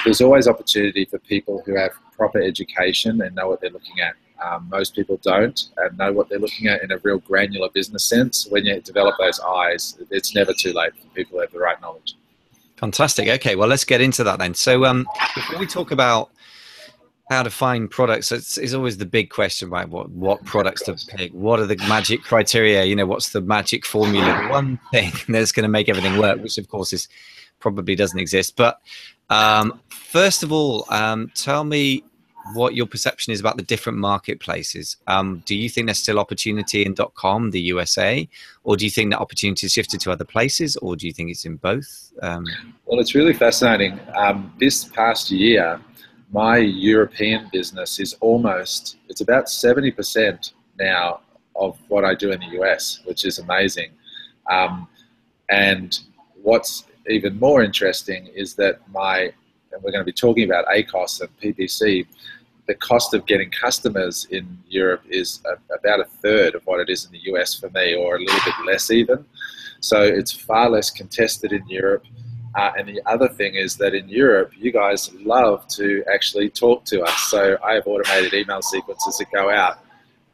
there's 0.04 0.20
always 0.20 0.46
opportunity 0.46 1.04
for 1.04 1.18
people 1.18 1.62
who 1.66 1.76
have 1.76 1.90
proper 2.16 2.40
education 2.40 3.20
and 3.22 3.34
know 3.34 3.48
what 3.48 3.60
they're 3.60 3.70
looking 3.70 3.98
at. 4.00 4.14
Um, 4.40 4.68
most 4.70 4.94
people 4.94 5.18
don't 5.22 5.68
and 5.76 5.96
know 5.98 6.12
what 6.12 6.28
they're 6.28 6.38
looking 6.38 6.68
at 6.68 6.82
in 6.82 6.92
a 6.92 6.98
real 6.98 7.18
granular 7.18 7.68
business 7.72 8.04
sense. 8.04 8.46
When 8.48 8.64
you 8.64 8.80
develop 8.80 9.16
those 9.18 9.40
eyes, 9.40 9.98
it's 10.10 10.34
never 10.34 10.52
too 10.52 10.72
late 10.72 10.92
for 10.94 11.06
people 11.14 11.36
who 11.36 11.42
have 11.42 11.52
the 11.52 11.58
right 11.58 11.80
knowledge. 11.80 12.16
Fantastic. 12.76 13.28
Okay, 13.28 13.56
well, 13.56 13.68
let's 13.68 13.84
get 13.84 14.00
into 14.00 14.24
that 14.24 14.38
then. 14.38 14.54
So, 14.54 14.86
um, 14.86 15.06
before 15.34 15.58
we 15.58 15.66
talk 15.66 15.90
about 15.90 16.30
how 17.28 17.42
to 17.42 17.50
find 17.50 17.90
products, 17.90 18.32
it's, 18.32 18.56
it's 18.56 18.72
always 18.72 18.96
the 18.96 19.06
big 19.06 19.28
question, 19.28 19.68
right? 19.68 19.88
What 19.88 20.10
what 20.10 20.42
products 20.44 20.82
to 20.84 20.96
pick? 21.14 21.30
What 21.32 21.60
are 21.60 21.66
the 21.66 21.76
magic 21.88 22.22
criteria? 22.22 22.84
You 22.84 22.96
know, 22.96 23.06
what's 23.06 23.30
the 23.30 23.42
magic 23.42 23.84
formula? 23.84 24.48
One 24.48 24.80
thing 24.92 25.12
that's 25.28 25.52
going 25.52 25.64
to 25.64 25.68
make 25.68 25.88
everything 25.88 26.18
work, 26.18 26.42
which 26.42 26.56
of 26.56 26.68
course 26.68 26.92
is 26.92 27.08
probably 27.58 27.94
doesn't 27.94 28.18
exist. 28.18 28.56
But 28.56 28.80
um, 29.28 29.80
first 29.90 30.42
of 30.42 30.50
all, 30.50 30.86
um, 30.88 31.30
tell 31.34 31.64
me 31.64 32.02
what 32.54 32.74
your 32.74 32.86
perception 32.86 33.32
is 33.32 33.40
about 33.40 33.56
the 33.56 33.62
different 33.62 33.98
marketplaces. 33.98 34.96
Um, 35.06 35.42
do 35.46 35.54
you 35.54 35.68
think 35.68 35.86
there's 35.86 35.98
still 35.98 36.18
opportunity 36.18 36.84
in 36.84 36.94
.com, 37.14 37.50
the 37.50 37.60
USA, 37.60 38.28
or 38.64 38.76
do 38.76 38.84
you 38.84 38.90
think 38.90 39.10
that 39.10 39.20
opportunity 39.20 39.66
has 39.66 39.72
shifted 39.72 40.00
to 40.02 40.12
other 40.12 40.24
places, 40.24 40.76
or 40.76 40.96
do 40.96 41.06
you 41.06 41.12
think 41.12 41.30
it's 41.30 41.44
in 41.44 41.56
both? 41.56 42.12
Um, 42.22 42.44
well, 42.86 43.00
it's 43.00 43.14
really 43.14 43.32
fascinating. 43.32 43.98
Um, 44.16 44.52
this 44.58 44.84
past 44.84 45.30
year, 45.30 45.80
my 46.32 46.58
European 46.58 47.48
business 47.52 47.98
is 47.98 48.14
almost, 48.20 48.96
it's 49.08 49.20
about 49.20 49.46
70% 49.46 50.52
now 50.78 51.20
of 51.56 51.76
what 51.88 52.04
I 52.04 52.14
do 52.14 52.30
in 52.32 52.40
the 52.40 52.62
US, 52.62 53.00
which 53.04 53.24
is 53.24 53.38
amazing. 53.38 53.90
Um, 54.50 54.88
and 55.48 55.98
what's 56.42 56.84
even 57.08 57.38
more 57.38 57.62
interesting 57.62 58.28
is 58.34 58.54
that 58.54 58.80
my 58.90 59.32
and 59.72 59.82
we're 59.82 59.92
going 59.92 60.00
to 60.00 60.04
be 60.04 60.12
talking 60.12 60.44
about 60.44 60.66
ACOS 60.66 61.20
and 61.20 61.30
PPC, 61.40 62.06
the 62.70 62.76
cost 62.76 63.14
of 63.14 63.26
getting 63.26 63.50
customers 63.50 64.28
in 64.30 64.46
Europe 64.68 65.02
is 65.10 65.40
a, 65.44 65.74
about 65.74 65.98
a 65.98 66.04
third 66.04 66.54
of 66.54 66.64
what 66.66 66.78
it 66.78 66.88
is 66.88 67.04
in 67.04 67.10
the 67.10 67.22
US 67.32 67.52
for 67.52 67.68
me, 67.70 67.96
or 67.96 68.14
a 68.14 68.20
little 68.20 68.38
bit 68.44 68.54
less 68.64 68.92
even. 68.92 69.24
So 69.80 70.00
it's 70.02 70.30
far 70.30 70.70
less 70.70 70.88
contested 70.88 71.52
in 71.52 71.66
Europe. 71.66 72.04
Uh, 72.54 72.70
and 72.78 72.86
the 72.86 73.00
other 73.06 73.28
thing 73.28 73.56
is 73.56 73.76
that 73.78 73.92
in 73.92 74.08
Europe, 74.08 74.52
you 74.56 74.70
guys 74.70 75.12
love 75.14 75.66
to 75.78 76.04
actually 76.14 76.48
talk 76.48 76.84
to 76.84 77.02
us. 77.02 77.18
So 77.22 77.58
I 77.64 77.74
have 77.74 77.88
automated 77.88 78.34
email 78.34 78.62
sequences 78.62 79.18
that 79.18 79.26
go 79.32 79.50
out, 79.50 79.80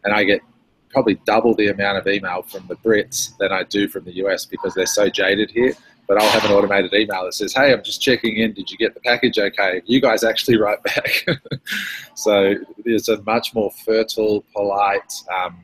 and 0.05 0.13
I 0.13 0.23
get 0.25 0.43
probably 0.91 1.15
double 1.25 1.55
the 1.55 1.69
amount 1.69 1.97
of 1.97 2.07
email 2.07 2.43
from 2.43 2.67
the 2.69 2.77
Brits 2.77 3.35
than 3.39 3.51
I 3.51 3.63
do 3.63 3.89
from 3.89 4.05
the 4.05 4.17
US 4.27 4.45
because 4.45 4.75
they're 4.75 4.85
so 4.85 5.09
jaded 5.09 5.51
here 5.51 5.73
but 6.07 6.21
I'll 6.21 6.31
have 6.31 6.45
an 6.45 6.53
automated 6.53 6.95
email 6.95 7.25
that 7.25 7.35
says, 7.35 7.53
"Hey, 7.53 7.73
I'm 7.73 7.83
just 7.83 8.01
checking 8.01 8.37
in. 8.37 8.53
Did 8.53 8.71
you 8.71 8.79
get 8.79 8.95
the 8.95 9.01
package 9.01 9.39
okay?" 9.39 9.83
You 9.87 10.01
guys 10.01 10.25
actually 10.25 10.57
write 10.57 10.83
back, 10.83 11.27
so 12.15 12.55
it's 12.85 13.09
a 13.09 13.23
much 13.23 13.55
more 13.55 13.71
fertile, 13.85 14.45
polite, 14.55 15.13
um, 15.35 15.57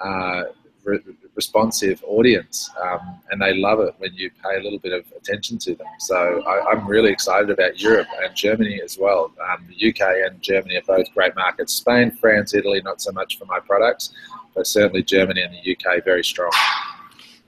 uh, 0.00 0.42
re- 0.84 1.00
responsive 1.34 2.02
audience, 2.04 2.68
um, 2.82 3.20
and 3.30 3.40
they 3.40 3.54
love 3.54 3.78
it 3.78 3.94
when 3.98 4.12
you 4.14 4.28
pay 4.42 4.56
a 4.58 4.60
little 4.60 4.80
bit 4.80 4.92
of 4.92 5.04
attention 5.16 5.56
to 5.56 5.74
them. 5.76 5.86
So 6.00 6.42
I, 6.42 6.72
am 6.72 6.84
really 6.84 7.12
excited 7.12 7.48
about 7.50 7.80
Europe 7.80 8.08
and 8.22 8.34
Germany 8.34 8.80
as 8.82 8.98
well. 8.98 9.32
Um, 9.48 9.64
the 9.68 9.88
UK 9.88 10.00
and 10.26 10.42
Germany 10.42 10.76
are 10.76 10.82
both 10.82 11.06
great 11.14 11.36
markets. 11.36 11.74
Spain, 11.74 12.10
France, 12.10 12.54
Italy, 12.54 12.82
not 12.82 13.00
so 13.00 13.12
much 13.12 13.38
for 13.38 13.44
my 13.44 13.60
products, 13.60 14.12
but 14.52 14.66
certainly 14.66 15.04
Germany 15.04 15.42
and 15.42 15.54
the 15.54 15.76
UK 15.76 16.04
very 16.04 16.24
strong. 16.24 16.50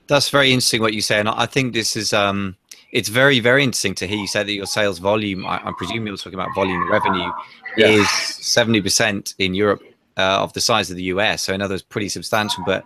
That's 0.07 0.29
very 0.29 0.51
interesting 0.51 0.81
what 0.81 0.93
you 0.93 1.01
say, 1.01 1.19
and 1.19 1.29
I 1.29 1.45
think 1.45 1.73
this 1.73 1.95
is 1.95 2.13
um, 2.13 2.55
it's 2.91 3.09
very 3.09 3.39
very 3.39 3.63
interesting 3.63 3.95
to 3.95 4.07
hear 4.07 4.17
you 4.17 4.27
say 4.27 4.43
that 4.43 4.51
your 4.51 4.65
sales 4.65 4.99
volume. 4.99 5.45
I, 5.45 5.67
I 5.67 5.71
presume 5.77 6.07
you're 6.07 6.17
talking 6.17 6.33
about 6.33 6.53
volume 6.53 6.89
revenue 6.91 7.31
yeah. 7.77 7.87
is 7.87 8.09
seventy 8.09 8.81
percent 8.81 9.35
in 9.39 9.53
Europe 9.53 9.81
uh, 10.17 10.41
of 10.43 10.53
the 10.53 10.61
size 10.61 10.89
of 10.91 10.97
the 10.97 11.03
US. 11.03 11.43
So 11.43 11.53
another 11.53 11.79
pretty 11.89 12.09
substantial, 12.09 12.63
but. 12.65 12.85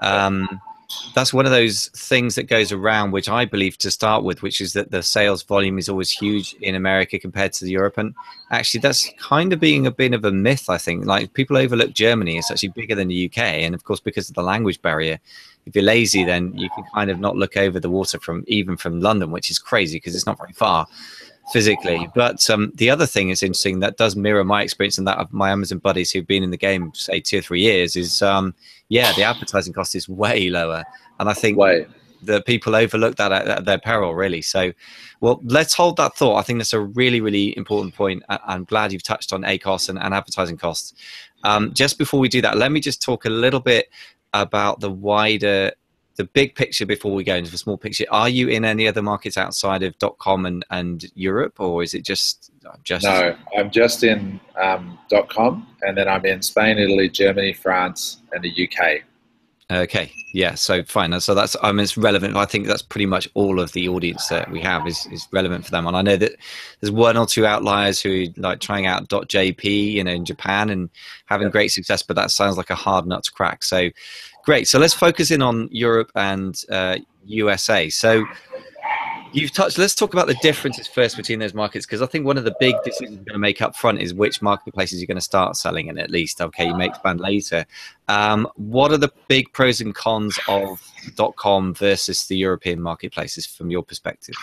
Um, 0.00 0.60
that's 1.14 1.32
one 1.32 1.46
of 1.46 1.52
those 1.52 1.88
things 1.88 2.34
that 2.34 2.44
goes 2.44 2.72
around, 2.72 3.10
which 3.10 3.28
I 3.28 3.44
believe 3.44 3.78
to 3.78 3.90
start 3.90 4.22
with, 4.22 4.42
which 4.42 4.60
is 4.60 4.72
that 4.74 4.90
the 4.90 5.02
sales 5.02 5.42
volume 5.42 5.78
is 5.78 5.88
always 5.88 6.10
huge 6.10 6.54
in 6.60 6.74
America 6.74 7.18
compared 7.18 7.52
to 7.54 7.64
the 7.64 7.72
Europe. 7.72 7.98
And 7.98 8.14
actually, 8.50 8.80
that's 8.80 9.10
kind 9.18 9.52
of 9.52 9.60
being 9.60 9.86
a 9.86 9.90
bit 9.90 10.14
of 10.14 10.24
a 10.24 10.32
myth, 10.32 10.68
I 10.68 10.78
think. 10.78 11.04
Like 11.04 11.34
people 11.34 11.56
overlook 11.56 11.92
Germany; 11.92 12.38
it's 12.38 12.50
actually 12.50 12.70
bigger 12.70 12.94
than 12.94 13.08
the 13.08 13.26
UK, 13.26 13.38
and 13.38 13.74
of 13.74 13.84
course, 13.84 14.00
because 14.00 14.28
of 14.28 14.34
the 14.34 14.42
language 14.42 14.80
barrier, 14.82 15.18
if 15.66 15.74
you're 15.74 15.84
lazy, 15.84 16.24
then 16.24 16.56
you 16.56 16.70
can 16.70 16.84
kind 16.94 17.10
of 17.10 17.18
not 17.20 17.36
look 17.36 17.56
over 17.56 17.78
the 17.78 17.90
water 17.90 18.18
from 18.18 18.44
even 18.46 18.76
from 18.76 19.00
London, 19.00 19.30
which 19.32 19.50
is 19.50 19.58
crazy 19.58 19.98
because 19.98 20.14
it's 20.14 20.26
not 20.26 20.38
very 20.38 20.52
far. 20.52 20.86
physically. 21.52 22.08
But 22.14 22.48
um, 22.50 22.72
the 22.74 22.90
other 22.90 23.06
thing 23.06 23.28
is 23.30 23.42
interesting 23.42 23.80
that 23.80 23.96
does 23.96 24.16
mirror 24.16 24.44
my 24.44 24.62
experience 24.62 24.98
and 24.98 25.06
that 25.06 25.18
of 25.18 25.32
my 25.32 25.50
Amazon 25.50 25.78
buddies 25.78 26.10
who've 26.10 26.26
been 26.26 26.42
in 26.42 26.50
the 26.50 26.56
game, 26.56 26.92
say, 26.94 27.20
two 27.20 27.38
or 27.38 27.42
three 27.42 27.60
years, 27.60 27.94
is 27.96 28.22
um, 28.22 28.54
yeah, 28.88 29.12
the 29.12 29.22
advertising 29.22 29.72
cost 29.72 29.94
is 29.94 30.08
way 30.08 30.48
lower. 30.50 30.84
And 31.20 31.28
I 31.28 31.34
think 31.34 31.56
Way. 31.56 31.86
that 32.22 32.46
people 32.46 32.74
overlook 32.74 33.16
that 33.16 33.32
at, 33.32 33.46
at 33.48 33.64
their 33.64 33.78
peril, 33.78 34.14
really. 34.14 34.42
So, 34.42 34.72
well, 35.20 35.40
let's 35.44 35.72
hold 35.72 35.96
that 35.98 36.16
thought. 36.16 36.36
I 36.36 36.42
think 36.42 36.58
that's 36.58 36.72
a 36.72 36.80
really, 36.80 37.20
really 37.20 37.56
important 37.56 37.94
point. 37.94 38.22
I- 38.28 38.40
I'm 38.44 38.64
glad 38.64 38.92
you've 38.92 39.02
touched 39.02 39.32
on 39.32 39.42
ACOS 39.42 39.88
and, 39.88 39.98
and 39.98 40.12
advertising 40.14 40.56
costs. 40.56 40.94
Um, 41.44 41.72
just 41.74 41.96
before 41.96 42.18
we 42.18 42.28
do 42.28 42.40
that, 42.42 42.56
let 42.56 42.72
me 42.72 42.80
just 42.80 43.00
talk 43.00 43.24
a 43.24 43.30
little 43.30 43.60
bit 43.60 43.88
about 44.34 44.80
the 44.80 44.90
wider, 44.90 45.72
the 46.16 46.24
big 46.24 46.54
picture 46.54 46.86
before 46.86 47.14
we 47.14 47.24
go 47.24 47.36
into 47.36 47.50
the 47.50 47.58
small 47.58 47.76
picture. 47.76 48.04
Are 48.10 48.28
you 48.28 48.48
in 48.48 48.64
any 48.64 48.88
other 48.88 49.02
markets 49.02 49.36
outside 49.36 49.82
of 49.82 49.94
.com 50.18 50.46
and, 50.46 50.64
and 50.70 51.04
Europe, 51.14 51.60
or 51.60 51.82
is 51.82 51.94
it 51.94 52.04
just 52.04 52.50
just 52.82 53.04
No, 53.04 53.36
I'm 53.56 53.70
just 53.70 54.02
in 54.02 54.40
um, 54.60 54.98
.com, 55.28 55.66
and 55.82 55.96
then 55.96 56.08
I'm 56.08 56.24
in 56.24 56.42
Spain, 56.42 56.78
Italy, 56.78 57.08
Germany, 57.08 57.52
France, 57.52 58.18
and 58.32 58.42
the 58.42 58.68
UK. 58.68 59.02
Okay, 59.68 60.12
yeah, 60.32 60.54
so 60.54 60.84
fine. 60.84 61.18
So 61.20 61.34
that's 61.34 61.56
I 61.60 61.72
mean 61.72 61.80
it's 61.80 61.96
relevant. 61.96 62.36
I 62.36 62.44
think 62.44 62.68
that's 62.68 62.82
pretty 62.82 63.06
much 63.06 63.28
all 63.34 63.58
of 63.58 63.72
the 63.72 63.88
audience 63.88 64.28
that 64.28 64.48
we 64.48 64.60
have 64.60 64.86
is, 64.86 65.06
is 65.10 65.26
relevant 65.32 65.64
for 65.64 65.72
them. 65.72 65.88
And 65.88 65.96
I 65.96 66.02
know 66.02 66.16
that 66.16 66.36
there's 66.80 66.92
one 66.92 67.16
or 67.16 67.26
two 67.26 67.44
outliers 67.44 68.00
who 68.00 68.26
like 68.36 68.60
trying 68.60 68.86
out 68.86 69.08
.jp, 69.08 69.64
you 69.64 70.04
know, 70.04 70.12
in 70.12 70.24
Japan 70.24 70.70
and 70.70 70.88
having 71.24 71.50
great 71.50 71.72
success, 71.72 72.00
but 72.00 72.14
that 72.14 72.30
sounds 72.30 72.56
like 72.56 72.70
a 72.70 72.76
hard 72.76 73.06
nut 73.08 73.24
to 73.24 73.32
crack. 73.32 73.64
So 73.64 73.90
great. 74.44 74.68
So 74.68 74.78
let's 74.78 74.94
focus 74.94 75.32
in 75.32 75.42
on 75.42 75.68
Europe 75.72 76.12
and 76.14 76.62
uh, 76.70 76.98
USA. 77.24 77.88
So 77.88 78.24
you've 79.36 79.52
touched. 79.52 79.76
Let's 79.76 79.94
talk 79.94 80.14
about 80.14 80.26
the 80.26 80.36
differences 80.40 80.86
first 80.86 81.16
between 81.16 81.38
those 81.38 81.52
markets 81.52 81.84
because 81.84 82.00
I 82.00 82.06
think 82.06 82.24
one 82.24 82.38
of 82.38 82.44
the 82.44 82.54
big 82.58 82.74
decisions 82.84 83.16
you're 83.16 83.24
going 83.24 83.34
to 83.34 83.38
make 83.38 83.60
up 83.60 83.76
front 83.76 84.00
is 84.00 84.14
which 84.14 84.40
marketplaces 84.40 84.98
you're 84.98 85.06
going 85.06 85.16
to 85.16 85.20
start 85.20 85.56
selling 85.56 85.88
in. 85.88 85.98
At 85.98 86.10
least, 86.10 86.40
okay, 86.40 86.66
you 86.66 86.74
may 86.74 86.86
expand 86.86 87.20
later. 87.20 87.66
Um, 88.08 88.48
what 88.56 88.92
are 88.92 88.96
the 88.96 89.12
big 89.28 89.52
pros 89.52 89.80
and 89.80 89.94
cons 89.94 90.38
of 90.48 90.82
dot 91.16 91.36
.com 91.36 91.74
versus 91.74 92.26
the 92.26 92.36
European 92.36 92.80
marketplaces 92.80 93.44
from 93.46 93.70
your 93.70 93.82
perspective? 93.82 94.34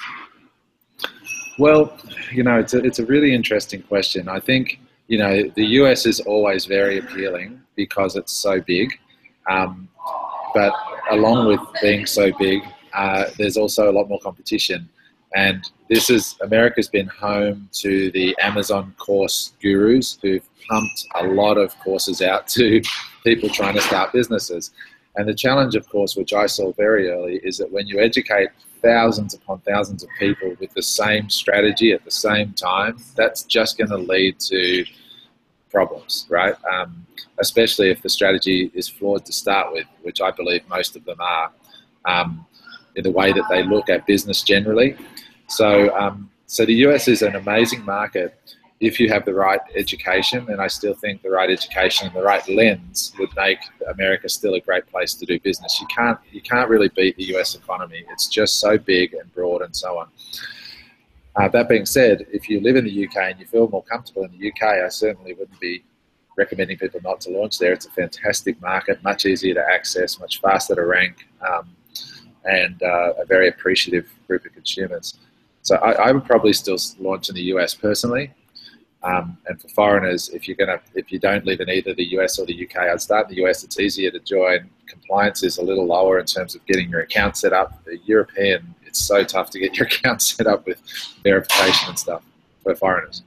Well, 1.58 1.98
you 2.32 2.44
know, 2.44 2.60
it's 2.60 2.74
a, 2.74 2.80
it's 2.80 3.00
a 3.00 3.06
really 3.06 3.34
interesting 3.34 3.82
question. 3.82 4.30
I 4.30 4.40
think, 4.40 4.80
you 5.08 5.18
know, 5.18 5.50
the 5.56 5.66
US 5.82 6.06
is 6.06 6.20
always 6.20 6.66
very 6.66 7.00
appealing 7.00 7.62
because 7.76 8.16
it's 8.16 8.32
so 8.32 8.62
big. 8.62 8.92
Um, 9.50 9.90
but 10.54 10.72
along 11.10 11.48
with 11.48 11.60
being 11.82 12.06
so 12.06 12.32
big, 12.38 12.62
uh, 12.94 13.26
there's 13.38 13.58
also 13.58 13.90
a 13.90 13.94
lot 13.94 14.10
more 14.10 14.20
competition. 14.20 14.90
And 15.36 15.70
this 15.90 16.10
is, 16.10 16.36
America's 16.42 16.88
been 16.88 17.08
home 17.08 17.70
to 17.74 18.12
the 18.12 18.36
Amazon 18.40 18.94
course 18.98 19.54
gurus 19.62 20.18
who've 20.22 20.48
pumped 20.70 21.06
a 21.16 21.26
lot 21.26 21.58
of 21.58 21.78
courses 21.80 22.22
out 22.22 22.48
to 22.50 22.82
people 23.24 23.50
trying 23.50 23.74
to 23.74 23.82
start 23.82 24.14
businesses. 24.14 24.72
And 25.16 25.28
the 25.28 25.34
challenge, 25.34 25.76
of 25.76 25.88
course, 25.90 26.16
which 26.16 26.34
I 26.34 26.46
saw 26.46 26.72
very 26.74 27.10
early, 27.10 27.40
is 27.44 27.58
that 27.58 27.72
when 27.72 27.88
you 27.88 28.00
educate 28.00 28.50
thousands 28.82 29.34
upon 29.34 29.60
thousands 29.62 30.04
of 30.04 30.10
people 30.20 30.56
with 30.60 30.74
the 30.74 30.82
same 30.82 31.30
strategy 31.30 31.94
at 31.94 32.04
the 32.04 32.12
same 32.12 32.54
time, 32.54 32.98
that's 33.16 33.44
just 33.44 33.78
going 33.78 33.90
to 33.90 33.98
lead 33.98 34.40
to 34.40 34.86
problems, 35.72 36.28
right? 36.30 36.56
Um, 36.72 37.06
especially 37.40 37.90
if 37.90 38.02
the 38.02 38.10
strategy 38.10 38.72
is 38.74 38.88
flawed 38.88 39.26
to 39.26 39.34
start 39.34 39.72
with, 39.72 39.88
which 40.02 40.22
I 40.22 40.32
believe 40.32 40.68
most 40.68 40.96
of 40.96 41.06
them 41.06 41.20
are, 41.20 41.52
um, 42.06 42.46
in 42.96 43.04
the 43.04 43.12
way 43.12 43.32
that 43.32 43.46
they 43.50 43.64
look 43.64 43.90
at 43.90 44.06
business 44.06 44.42
generally. 44.42 44.96
So, 45.48 45.96
um, 45.96 46.30
so 46.48 46.66
the 46.66 46.76
US 46.86 47.08
is 47.08 47.22
an 47.22 47.36
amazing 47.36 47.84
market 47.86 48.38
if 48.80 49.00
you 49.00 49.08
have 49.08 49.24
the 49.24 49.34
right 49.34 49.62
education, 49.76 50.46
and 50.50 50.62
I 50.62 50.68
still 50.68 50.94
think 50.94 51.22
the 51.22 51.30
right 51.30 51.50
education 51.50 52.08
and 52.08 52.16
the 52.16 52.22
right 52.22 52.46
lens 52.50 53.14
would 53.18 53.30
make 53.38 53.60
America 53.88 54.28
still 54.28 54.56
a 54.56 54.60
great 54.60 54.86
place 54.88 55.14
to 55.16 55.26
do 55.26 55.40
business. 55.40 55.80
You 55.80 55.88
can't 55.88 56.20
you 56.32 56.42
can't 56.42 56.70
really 56.70 56.90
beat 56.90 57.16
the 57.16 57.36
US 57.36 57.56
economy. 57.56 58.04
It's 58.12 58.28
just 58.28 58.60
so 58.60 58.78
big 58.78 59.14
and 59.14 59.34
broad 59.34 59.62
and 59.62 59.74
so 59.74 60.00
on. 60.00 60.10
Uh, 61.36 61.48
that 61.48 61.70
being 61.70 61.86
said, 61.86 62.28
if 62.32 62.50
you 62.50 62.60
live 62.60 62.76
in 62.76 62.84
the 62.84 63.08
UK 63.08 63.18
and 63.18 63.40
you 63.40 63.46
feel 63.46 63.68
more 63.70 63.84
comfortable 63.84 64.24
in 64.24 64.38
the 64.38 64.52
UK, 64.52 64.84
I 64.86 64.90
certainly 64.90 65.34
wouldn't 65.34 65.60
be 65.60 65.84
recommending 66.38 66.78
people 66.78 67.00
not 67.04 67.22
to 67.22 67.30
launch 67.32 67.58
there. 67.60 67.74
It's 67.74 67.86
a 67.86 67.92
fantastic 67.92 68.62
market, 68.62 69.04
much 69.04 69.26
easier 69.26 69.54
to 69.54 69.66
access, 69.66 70.20
much 70.20 70.42
faster 70.42 70.76
to 70.76 70.86
rank, 70.86 71.28
um, 71.42 71.70
and 72.46 72.82
uh, 72.84 73.14
a 73.20 73.26
very 73.26 73.48
appreciative 73.50 74.10
group 74.28 74.46
of 74.46 74.54
consumers. 74.54 75.16
So 75.62 75.76
I, 75.76 75.92
I 76.10 76.12
would 76.12 76.26
probably 76.26 76.54
still 76.54 76.78
launch 77.00 77.30
in 77.30 77.36
the 77.36 77.44
US 77.54 77.74
personally. 77.74 78.32
Um, 79.04 79.38
and 79.48 79.62
for 79.62 79.68
foreigners, 79.70 80.30
if 80.30 80.48
you're 80.48 80.56
gonna, 80.56 80.80
if 80.96 81.12
you 81.12 81.20
don't 81.20 81.46
live 81.46 81.60
in 81.60 81.70
either 81.70 81.94
the 81.94 82.06
US 82.18 82.40
or 82.40 82.46
the 82.46 82.66
UK, 82.66 82.78
I'd 82.84 83.02
start 83.02 83.30
in 83.30 83.36
the 83.36 83.46
US. 83.46 83.64
It's 83.64 83.80
easier 83.80 84.12
to 84.12 84.20
join. 84.20 84.70
Compliance 84.88 85.44
is 85.44 85.58
a 85.58 85.62
little 85.62 85.86
lower 85.86 86.20
in 86.20 86.26
terms 86.26 86.56
of 86.56 86.66
getting 86.66 86.90
your 86.90 87.02
account 87.02 87.36
set 87.36 87.52
up. 87.52 87.84
The 87.84 87.98
European, 88.06 88.74
it's 88.86 89.00
so 89.00 89.24
tough 89.24 89.50
to 89.52 89.60
get 89.60 89.78
your 89.78 89.88
account 89.92 90.22
set 90.22 90.48
up 90.48 90.66
with 90.66 90.82
verification 91.24 91.90
and 91.90 92.00
stuff 92.00 92.24
for 92.64 92.76
foreigners. 92.76 93.24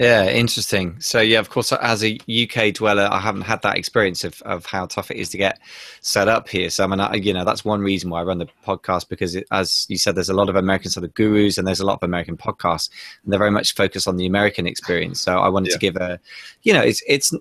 Yeah, 0.00 0.30
interesting. 0.30 0.98
So 0.98 1.20
yeah, 1.20 1.40
of 1.40 1.50
course, 1.50 1.72
as 1.74 2.02
a 2.02 2.18
UK 2.26 2.72
dweller, 2.72 3.06
I 3.12 3.20
haven't 3.20 3.42
had 3.42 3.60
that 3.60 3.76
experience 3.76 4.24
of, 4.24 4.40
of 4.46 4.64
how 4.64 4.86
tough 4.86 5.10
it 5.10 5.18
is 5.18 5.28
to 5.28 5.36
get 5.36 5.60
set 6.00 6.26
up 6.26 6.48
here. 6.48 6.70
So 6.70 6.84
I 6.84 6.86
mean, 6.86 7.00
I, 7.00 7.16
you 7.16 7.34
know, 7.34 7.44
that's 7.44 7.66
one 7.66 7.82
reason 7.82 8.08
why 8.08 8.20
I 8.20 8.24
run 8.24 8.38
the 8.38 8.48
podcast 8.66 9.10
because, 9.10 9.34
it, 9.34 9.46
as 9.50 9.84
you 9.90 9.98
said, 9.98 10.14
there's 10.14 10.30
a 10.30 10.34
lot 10.34 10.48
of 10.48 10.56
American 10.56 10.90
sort 10.90 11.04
of 11.04 11.12
gurus 11.12 11.58
and 11.58 11.68
there's 11.68 11.80
a 11.80 11.84
lot 11.84 11.96
of 11.96 12.02
American 12.02 12.38
podcasts, 12.38 12.88
and 13.22 13.30
they're 13.30 13.38
very 13.38 13.50
much 13.50 13.74
focused 13.74 14.08
on 14.08 14.16
the 14.16 14.24
American 14.24 14.66
experience. 14.66 15.20
So 15.20 15.38
I 15.38 15.50
wanted 15.50 15.68
Yeah. 15.68 15.74
to 15.74 15.78
give 15.80 15.96
a, 15.96 16.18
you 16.62 16.72
know, 16.72 16.80
it's 16.80 17.02
it's 17.06 17.34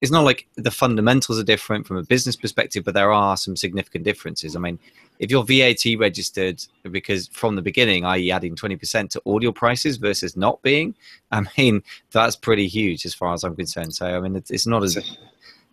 it's 0.00 0.12
not 0.12 0.22
like 0.22 0.46
the 0.54 0.70
fundamentals 0.70 1.40
are 1.40 1.42
different 1.44 1.84
from 1.84 1.96
a 1.96 2.04
business 2.04 2.36
perspective, 2.36 2.84
but 2.84 2.94
there 2.94 3.10
are 3.10 3.36
some 3.36 3.56
significant 3.56 4.04
differences. 4.04 4.54
I 4.54 4.60
mean, 4.60 4.78
if 5.18 5.30
you're 5.30 5.44
VAT 5.44 5.84
registered 5.98 6.64
because 6.90 7.28
from 7.28 7.56
the 7.56 7.62
beginning, 7.62 8.04
i.e., 8.04 8.30
adding 8.30 8.56
20% 8.56 9.10
to 9.10 9.20
all 9.20 9.42
your 9.42 9.52
prices 9.52 9.96
versus 9.96 10.36
not 10.36 10.60
being, 10.62 10.94
I 11.30 11.44
mean, 11.56 11.82
that's 12.10 12.36
pretty 12.36 12.66
huge 12.66 13.06
as 13.06 13.14
far 13.14 13.32
as 13.32 13.44
I'm 13.44 13.56
concerned. 13.56 13.94
So, 13.94 14.06
I 14.06 14.20
mean, 14.20 14.36
it's, 14.36 14.66
not 14.66 14.82
as 14.82 14.96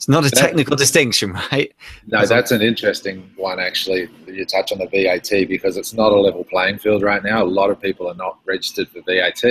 it's 0.02 0.08
not 0.08 0.26
a 0.26 0.30
That- 0.30 0.36
technical 0.40 0.76
distinction, 0.76 1.34
right? 1.52 1.74
No, 2.08 2.26
that's 2.26 2.52
an 2.52 2.62
interesting 2.62 3.30
one 3.36 3.60
actually. 3.60 4.10
You 4.26 4.46
touch 4.46 4.72
on 4.72 4.80
the 4.80 4.88
VAT 4.88 5.48
because 5.48 5.78
it's 5.78 5.94
not 5.94 6.12
a 6.12 6.16
level 6.16 6.44
playing 6.44 6.80
field 6.80 7.04
right 7.04 7.24
now. 7.24 7.44
A 7.44 7.46
lot 7.46 7.70
of 7.70 7.80
people 7.80 8.08
are 8.08 8.16
not 8.16 8.40
registered 8.46 8.90
for 8.90 9.02
VAT, 9.02 9.44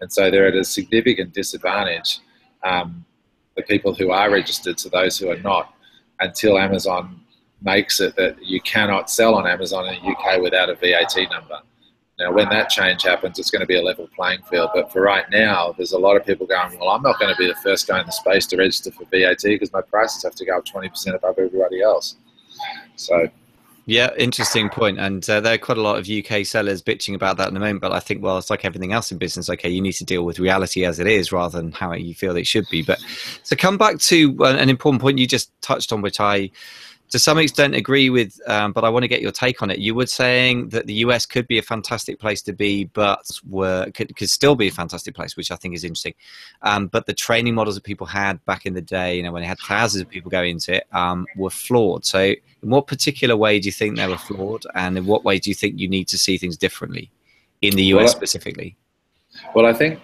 and 0.00 0.12
so 0.12 0.30
they're 0.30 0.48
at 0.48 0.56
a 0.56 0.64
significant 0.64 1.32
disadvantage. 1.34 2.18
Um, 2.64 3.04
the 3.56 3.62
people 3.62 3.94
who 3.94 4.10
are 4.10 4.30
registered 4.30 4.76
to 4.78 4.88
those 4.88 5.18
who 5.18 5.30
are 5.30 5.38
not, 5.38 5.74
until 6.18 6.58
Amazon 6.58 7.20
makes 7.62 8.00
it 8.00 8.16
that 8.16 8.42
you 8.44 8.60
cannot 8.60 9.10
sell 9.10 9.34
on 9.34 9.46
Amazon 9.46 9.86
in 9.88 10.02
the 10.02 10.10
UK 10.10 10.40
without 10.40 10.70
a 10.70 10.74
VAT 10.74 11.16
number. 11.30 11.60
Now, 12.20 12.30
when 12.32 12.50
that 12.50 12.68
change 12.68 13.02
happens, 13.02 13.38
it's 13.38 13.50
going 13.50 13.60
to 13.60 13.66
be 13.66 13.76
a 13.76 13.82
level 13.82 14.06
playing 14.14 14.42
field. 14.42 14.70
But 14.74 14.92
for 14.92 15.00
right 15.00 15.24
now, 15.30 15.74
there's 15.76 15.92
a 15.92 15.98
lot 15.98 16.16
of 16.16 16.26
people 16.26 16.46
going, 16.46 16.78
well, 16.78 16.90
I'm 16.90 17.00
not 17.00 17.18
going 17.18 17.32
to 17.32 17.38
be 17.38 17.46
the 17.46 17.54
first 17.56 17.88
guy 17.88 17.98
in 17.98 18.04
the 18.04 18.12
space 18.12 18.46
to 18.48 18.58
register 18.58 18.90
for 18.90 19.04
VAT 19.06 19.42
because 19.42 19.72
my 19.72 19.80
prices 19.80 20.22
have 20.22 20.34
to 20.34 20.44
go 20.44 20.58
up 20.58 20.66
20% 20.66 21.14
above 21.14 21.38
everybody 21.38 21.80
else. 21.80 22.16
So, 22.96 23.30
Yeah, 23.86 24.10
interesting 24.18 24.68
point. 24.68 24.98
And 24.98 25.28
uh, 25.30 25.40
there 25.40 25.54
are 25.54 25.58
quite 25.58 25.78
a 25.78 25.82
lot 25.82 25.98
of 25.98 26.10
UK 26.10 26.44
sellers 26.44 26.82
bitching 26.82 27.14
about 27.14 27.38
that 27.38 27.46
at 27.46 27.54
the 27.54 27.60
moment. 27.60 27.80
But 27.80 27.92
I 27.92 28.00
think, 28.00 28.22
well, 28.22 28.36
it's 28.36 28.50
like 28.50 28.66
everything 28.66 28.92
else 28.92 29.10
in 29.10 29.16
business. 29.16 29.48
Okay, 29.48 29.70
you 29.70 29.80
need 29.80 29.94
to 29.94 30.04
deal 30.04 30.26
with 30.26 30.38
reality 30.38 30.84
as 30.84 30.98
it 30.98 31.06
is 31.06 31.32
rather 31.32 31.58
than 31.58 31.72
how 31.72 31.94
you 31.94 32.14
feel 32.14 32.36
it 32.36 32.46
should 32.46 32.66
be. 32.70 32.82
But 32.82 33.02
so 33.44 33.56
come 33.56 33.78
back 33.78 33.98
to 33.98 34.36
uh, 34.40 34.56
an 34.56 34.68
important 34.68 35.00
point 35.00 35.16
you 35.16 35.26
just 35.26 35.58
touched 35.62 35.90
on, 35.90 36.02
which 36.02 36.20
I 36.20 36.50
to 37.10 37.18
some 37.18 37.38
extent 37.38 37.74
agree 37.74 38.08
with, 38.08 38.40
um, 38.46 38.72
but 38.72 38.84
I 38.84 38.88
want 38.88 39.02
to 39.02 39.08
get 39.08 39.20
your 39.20 39.32
take 39.32 39.62
on 39.62 39.70
it. 39.70 39.80
You 39.80 39.96
were 39.96 40.06
saying 40.06 40.68
that 40.68 40.86
the 40.86 40.94
US 40.94 41.26
could 41.26 41.46
be 41.48 41.58
a 41.58 41.62
fantastic 41.62 42.20
place 42.20 42.40
to 42.42 42.52
be, 42.52 42.84
but 42.84 43.28
were 43.48 43.90
could, 43.90 44.14
could 44.14 44.30
still 44.30 44.54
be 44.54 44.68
a 44.68 44.70
fantastic 44.70 45.14
place, 45.14 45.36
which 45.36 45.50
I 45.50 45.56
think 45.56 45.74
is 45.74 45.82
interesting. 45.82 46.14
Um, 46.62 46.86
but 46.86 47.06
the 47.06 47.12
training 47.12 47.54
models 47.54 47.74
that 47.74 47.82
people 47.82 48.06
had 48.06 48.42
back 48.44 48.64
in 48.64 48.74
the 48.74 48.80
day, 48.80 49.16
you 49.16 49.24
know, 49.24 49.32
when 49.32 49.42
they 49.42 49.48
had 49.48 49.58
thousands 49.58 50.02
of 50.02 50.08
people 50.08 50.30
go 50.30 50.42
into 50.42 50.76
it, 50.76 50.86
um, 50.92 51.26
were 51.36 51.50
flawed. 51.50 52.04
So, 52.04 52.20
in 52.20 52.68
what 52.68 52.86
particular 52.86 53.36
way 53.36 53.58
do 53.58 53.66
you 53.66 53.72
think 53.72 53.96
they 53.96 54.06
were 54.06 54.18
flawed, 54.18 54.64
and 54.76 54.96
in 54.96 55.04
what 55.04 55.24
way 55.24 55.40
do 55.40 55.50
you 55.50 55.54
think 55.54 55.80
you 55.80 55.88
need 55.88 56.06
to 56.08 56.18
see 56.18 56.38
things 56.38 56.56
differently 56.56 57.10
in 57.60 57.74
the 57.74 57.84
US 57.84 57.96
Well, 57.96 58.08
specifically? 58.08 58.76
well, 59.54 59.66
I 59.66 59.72
think 59.72 60.00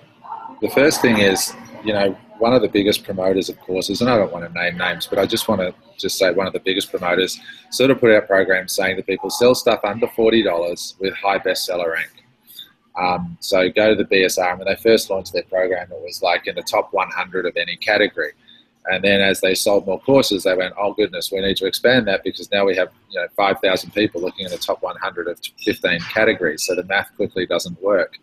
the 0.60 0.70
first 0.70 1.00
thing 1.00 1.18
is, 1.18 1.52
you 1.84 1.92
know, 1.92 2.16
one 2.38 2.52
of 2.52 2.62
the 2.62 2.68
biggest 2.68 3.04
promoters 3.04 3.48
of 3.48 3.58
courses, 3.60 4.00
and 4.00 4.10
I 4.10 4.16
don't 4.16 4.32
want 4.32 4.46
to 4.46 4.52
name 4.52 4.78
names, 4.78 5.06
but 5.06 5.18
I 5.18 5.26
just 5.26 5.48
want 5.48 5.60
to 5.60 5.74
just 5.98 6.18
say 6.18 6.32
one 6.32 6.46
of 6.46 6.52
the 6.52 6.60
biggest 6.60 6.90
promoters 6.90 7.38
sort 7.70 7.90
of 7.90 8.00
put 8.00 8.10
out 8.10 8.26
programs 8.26 8.72
saying 8.72 8.96
that 8.96 9.06
people 9.06 9.30
sell 9.30 9.54
stuff 9.54 9.80
under 9.84 10.06
$40 10.06 11.00
with 11.00 11.14
high 11.14 11.38
bestseller 11.38 11.92
rank. 11.92 12.10
Um, 12.96 13.36
so 13.40 13.68
go 13.68 13.94
to 13.94 13.94
the 13.94 14.04
BSR. 14.04 14.58
When 14.58 14.66
they 14.66 14.76
first 14.76 15.10
launched 15.10 15.32
their 15.32 15.42
program, 15.44 15.90
it 15.90 16.00
was 16.02 16.22
like 16.22 16.46
in 16.46 16.54
the 16.54 16.62
top 16.62 16.92
100 16.92 17.46
of 17.46 17.56
any 17.56 17.76
category. 17.76 18.32
And 18.86 19.02
then 19.02 19.20
as 19.20 19.40
they 19.40 19.54
sold 19.54 19.86
more 19.86 20.00
courses, 20.00 20.44
they 20.44 20.54
went, 20.54 20.74
oh 20.78 20.94
goodness, 20.94 21.32
we 21.32 21.40
need 21.40 21.56
to 21.56 21.66
expand 21.66 22.06
that 22.06 22.22
because 22.22 22.50
now 22.52 22.64
we 22.64 22.76
have 22.76 22.88
you 23.10 23.20
know 23.20 23.26
5,000 23.36 23.90
people 23.90 24.20
looking 24.20 24.46
in 24.46 24.52
the 24.52 24.58
top 24.58 24.80
100 24.82 25.28
of 25.28 25.40
15 25.64 26.00
categories. 26.00 26.64
So 26.66 26.74
the 26.74 26.84
math 26.84 27.14
quickly 27.16 27.46
doesn't 27.46 27.80
work. 27.82 28.16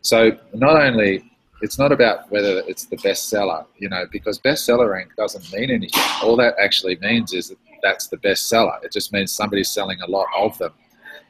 So 0.00 0.36
not 0.52 0.82
only 0.82 1.31
it's 1.62 1.78
not 1.78 1.92
about 1.92 2.30
whether 2.30 2.58
it's 2.66 2.86
the 2.86 2.96
bestseller, 2.96 3.64
you 3.78 3.88
know, 3.88 4.04
because 4.10 4.38
bestseller 4.40 4.90
rank 4.90 5.14
doesn't 5.16 5.50
mean 5.52 5.70
anything. 5.70 6.02
All 6.22 6.36
that 6.36 6.56
actually 6.60 6.96
means 6.96 7.32
is 7.32 7.50
that 7.50 7.58
that's 7.82 8.08
the 8.08 8.16
bestseller. 8.16 8.82
It 8.84 8.92
just 8.92 9.12
means 9.12 9.30
somebody's 9.30 9.70
selling 9.70 10.00
a 10.00 10.10
lot 10.10 10.26
of 10.36 10.58
them. 10.58 10.72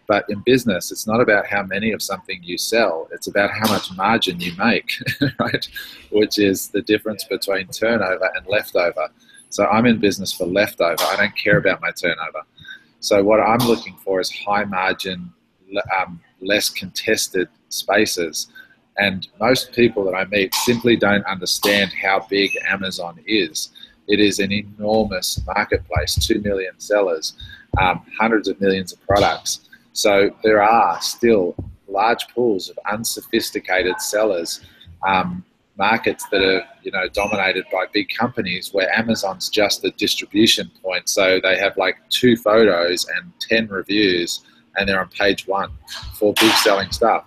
But 0.09 0.25
in 0.31 0.41
business, 0.41 0.91
it's 0.91 1.07
not 1.07 1.21
about 1.21 1.47
how 1.47 1.63
many 1.63 1.93
of 1.93 2.03
something 2.03 2.41
you 2.43 2.57
sell. 2.59 3.09
It's 3.13 3.27
about 3.27 3.51
how 3.51 3.69
much 3.69 3.95
margin 3.95 4.41
you 4.41 4.53
make, 4.57 4.91
right? 5.39 5.69
Which 6.11 6.39
is 6.39 6.69
the 6.69 6.83
difference 6.83 7.25
between 7.25 7.69
turnover 7.69 8.31
and 8.35 8.47
leftover. 8.47 9.09
So 9.51 9.67
I'm 9.67 9.87
in 9.87 10.01
business 10.01 10.33
for 10.33 10.47
leftover. 10.47 11.03
I 11.03 11.17
don't 11.17 11.37
care 11.37 11.59
about 11.59 11.83
my 11.83 11.91
turnover. 11.91 12.43
So 13.01 13.23
what 13.23 13.41
I'm 13.41 13.67
looking 13.69 13.97
for 13.97 14.19
is 14.19 14.31
high 14.31 14.65
margin, 14.65 15.33
um, 15.99 16.21
less 16.41 16.71
contested 16.71 17.49
spaces 17.69 18.49
and 18.99 19.29
most 19.41 19.73
people 19.73 20.05
that 20.05 20.15
I 20.15 20.25
meet 20.27 20.55
simply 20.55 20.97
don't 20.97 21.25
understand 21.27 21.93
how 21.93 22.27
big 22.29 22.51
Amazon 22.69 23.19
is. 23.27 23.71
It 24.09 24.21
is 24.21 24.39
an 24.39 24.53
enormous 24.53 25.41
marketplace, 25.47 26.15
2 26.27 26.41
million 26.41 26.79
sellers, 26.79 27.35
um, 27.81 28.05
hundreds 28.19 28.49
of 28.49 28.61
millions 28.61 28.93
of 28.93 29.01
products. 29.07 29.69
So 29.93 30.35
there 30.43 30.63
are 30.63 31.01
still 31.01 31.55
large 31.89 32.27
pools 32.35 32.69
of 32.69 32.79
unsophisticated 32.91 34.01
sellers, 34.01 34.61
um, 35.07 35.45
markets 35.79 36.27
that 36.31 36.43
are 36.43 36.63
you 36.83 36.93
know 36.93 37.09
dominated 37.09 37.65
by 37.73 37.87
big 37.93 38.09
companies 38.17 38.73
where 38.73 38.91
Amazon's 38.97 39.49
just 39.49 39.85
a 39.85 39.91
distribution 39.93 40.71
point. 40.83 41.09
So 41.09 41.41
they 41.43 41.59
have 41.59 41.77
like 41.77 41.97
two 42.11 42.37
photos 42.37 43.07
and 43.17 43.33
10 43.41 43.69
reviews 43.69 44.43
and 44.77 44.89
they're 44.89 45.01
on 45.01 45.09
page 45.09 45.47
one 45.47 45.71
for 46.15 46.35
big 46.35 46.53
selling 46.53 46.91
stuff. 46.91 47.25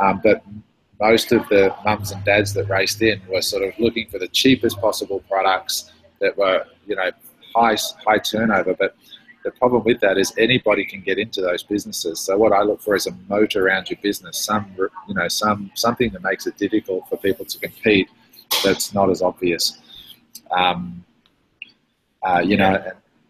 Um, 0.00 0.20
but 0.22 0.42
most 1.00 1.32
of 1.32 1.48
the 1.48 1.74
mums 1.84 2.12
and 2.12 2.24
dads 2.24 2.54
that 2.54 2.68
raced 2.68 3.02
in 3.02 3.20
were 3.28 3.42
sort 3.42 3.64
of 3.64 3.78
looking 3.78 4.08
for 4.08 4.18
the 4.18 4.28
cheapest 4.28 4.80
possible 4.80 5.20
products 5.28 5.92
that 6.20 6.36
were, 6.36 6.64
you 6.86 6.96
know, 6.96 7.10
high 7.54 7.76
high 8.06 8.18
turnover. 8.18 8.74
But 8.74 8.96
the 9.44 9.50
problem 9.50 9.84
with 9.84 10.00
that 10.00 10.16
is 10.16 10.32
anybody 10.38 10.84
can 10.84 11.00
get 11.00 11.18
into 11.18 11.40
those 11.40 11.62
businesses. 11.62 12.20
So 12.20 12.36
what 12.38 12.52
I 12.52 12.62
look 12.62 12.80
for 12.80 12.94
is 12.94 13.06
a 13.06 13.12
moat 13.28 13.56
around 13.56 13.90
your 13.90 13.98
business, 14.02 14.38
some 14.38 14.74
you 14.76 15.14
know, 15.14 15.28
some 15.28 15.70
something 15.74 16.10
that 16.12 16.22
makes 16.22 16.46
it 16.46 16.56
difficult 16.56 17.08
for 17.08 17.16
people 17.18 17.44
to 17.44 17.58
compete. 17.58 18.08
That's 18.62 18.94
not 18.94 19.10
as 19.10 19.20
obvious. 19.20 19.78
Um, 20.50 21.04
uh, 22.22 22.40
you 22.44 22.56
know, 22.56 22.82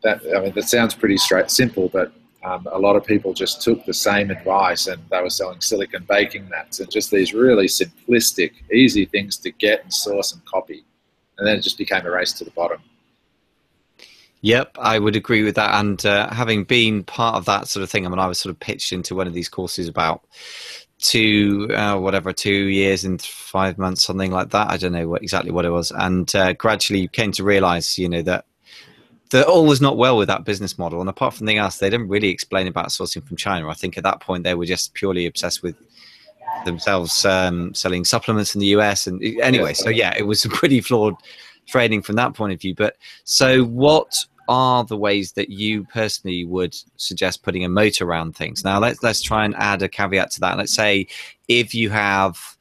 that 0.02 0.20
I 0.36 0.40
mean, 0.40 0.52
that 0.54 0.68
sounds 0.68 0.94
pretty 0.94 1.16
straight, 1.16 1.50
simple, 1.50 1.88
but 1.88 2.12
um, 2.44 2.68
a 2.70 2.78
lot 2.78 2.94
of 2.94 3.04
people 3.04 3.32
just 3.32 3.62
took 3.62 3.84
the 3.86 3.94
same 3.94 4.30
advice 4.30 4.86
and 4.86 5.02
they 5.10 5.20
were 5.20 5.30
selling 5.30 5.60
silicon 5.60 6.04
baking 6.08 6.48
mats 6.48 6.78
and 6.78 6.90
just 6.90 7.10
these 7.10 7.32
really 7.32 7.66
simplistic, 7.66 8.52
easy 8.72 9.06
things 9.06 9.38
to 9.38 9.50
get 9.50 9.82
and 9.82 9.92
source 9.92 10.32
and 10.32 10.44
copy. 10.44 10.84
And 11.38 11.48
then 11.48 11.56
it 11.56 11.62
just 11.62 11.78
became 11.78 12.04
a 12.04 12.10
race 12.10 12.32
to 12.34 12.44
the 12.44 12.50
bottom. 12.50 12.80
Yep, 14.42 14.76
I 14.78 14.98
would 14.98 15.16
agree 15.16 15.42
with 15.42 15.54
that. 15.54 15.80
And 15.80 16.04
uh, 16.04 16.32
having 16.32 16.64
been 16.64 17.02
part 17.02 17.36
of 17.36 17.46
that 17.46 17.66
sort 17.66 17.82
of 17.82 17.88
thing, 17.88 18.04
I 18.04 18.10
mean, 18.10 18.18
I 18.18 18.26
was 18.26 18.38
sort 18.38 18.50
of 18.50 18.60
pitched 18.60 18.92
into 18.92 19.14
one 19.14 19.26
of 19.26 19.32
these 19.32 19.48
courses 19.48 19.88
about 19.88 20.22
two, 20.98 21.68
uh, 21.74 21.98
whatever, 21.98 22.30
two 22.30 22.66
years 22.66 23.04
and 23.04 23.22
five 23.22 23.78
months, 23.78 24.04
something 24.04 24.30
like 24.30 24.50
that. 24.50 24.70
I 24.70 24.76
don't 24.76 24.92
know 24.92 25.08
what, 25.08 25.22
exactly 25.22 25.50
what 25.50 25.64
it 25.64 25.70
was. 25.70 25.92
And 25.92 26.32
uh, 26.34 26.52
gradually 26.52 27.08
came 27.08 27.32
to 27.32 27.42
realize, 27.42 27.96
you 27.96 28.06
know, 28.06 28.20
that 28.20 28.44
that 29.30 29.46
all 29.46 29.66
was 29.66 29.80
not 29.80 29.96
well 29.96 30.16
with 30.16 30.28
that 30.28 30.44
business 30.44 30.78
model. 30.78 31.00
And 31.00 31.08
apart 31.08 31.34
from 31.34 31.48
anything 31.48 31.58
else, 31.58 31.78
they 31.78 31.90
didn't 31.90 32.08
really 32.08 32.28
explain 32.28 32.66
about 32.66 32.88
sourcing 32.88 33.26
from 33.26 33.36
China. 33.36 33.68
I 33.68 33.74
think 33.74 33.96
at 33.96 34.04
that 34.04 34.20
point 34.20 34.44
they 34.44 34.54
were 34.54 34.66
just 34.66 34.94
purely 34.94 35.26
obsessed 35.26 35.62
with 35.62 35.76
themselves 36.64 37.24
um, 37.24 37.74
selling 37.74 38.04
supplements 38.04 38.54
in 38.54 38.60
the 38.60 38.68
US. 38.68 39.06
And 39.06 39.22
anyway, 39.40 39.74
so 39.74 39.88
yeah, 39.88 40.14
it 40.16 40.26
was 40.26 40.44
a 40.44 40.48
pretty 40.60 40.80
flawed 40.80 41.14
trading 41.66 42.02
from 42.02 42.16
that 42.16 42.34
point 42.34 42.52
of 42.52 42.60
view. 42.60 42.74
But 42.74 42.96
so 43.24 43.64
what 43.64 44.14
are 44.48 44.84
the 44.84 44.96
ways 44.96 45.32
that 45.32 45.48
you 45.48 45.84
personally 45.84 46.44
would 46.44 46.76
suggest 46.96 47.42
putting 47.42 47.64
a 47.64 47.68
moat 47.68 48.00
around 48.00 48.36
things? 48.36 48.64
Now 48.64 48.78
let's 48.78 49.02
let's 49.02 49.22
try 49.22 49.44
and 49.44 49.54
add 49.56 49.82
a 49.82 49.88
caveat 49.88 50.30
to 50.32 50.40
that. 50.40 50.58
Let's 50.58 50.74
say 50.74 51.06
if 51.48 51.74
you 51.74 51.90
have 51.90 52.53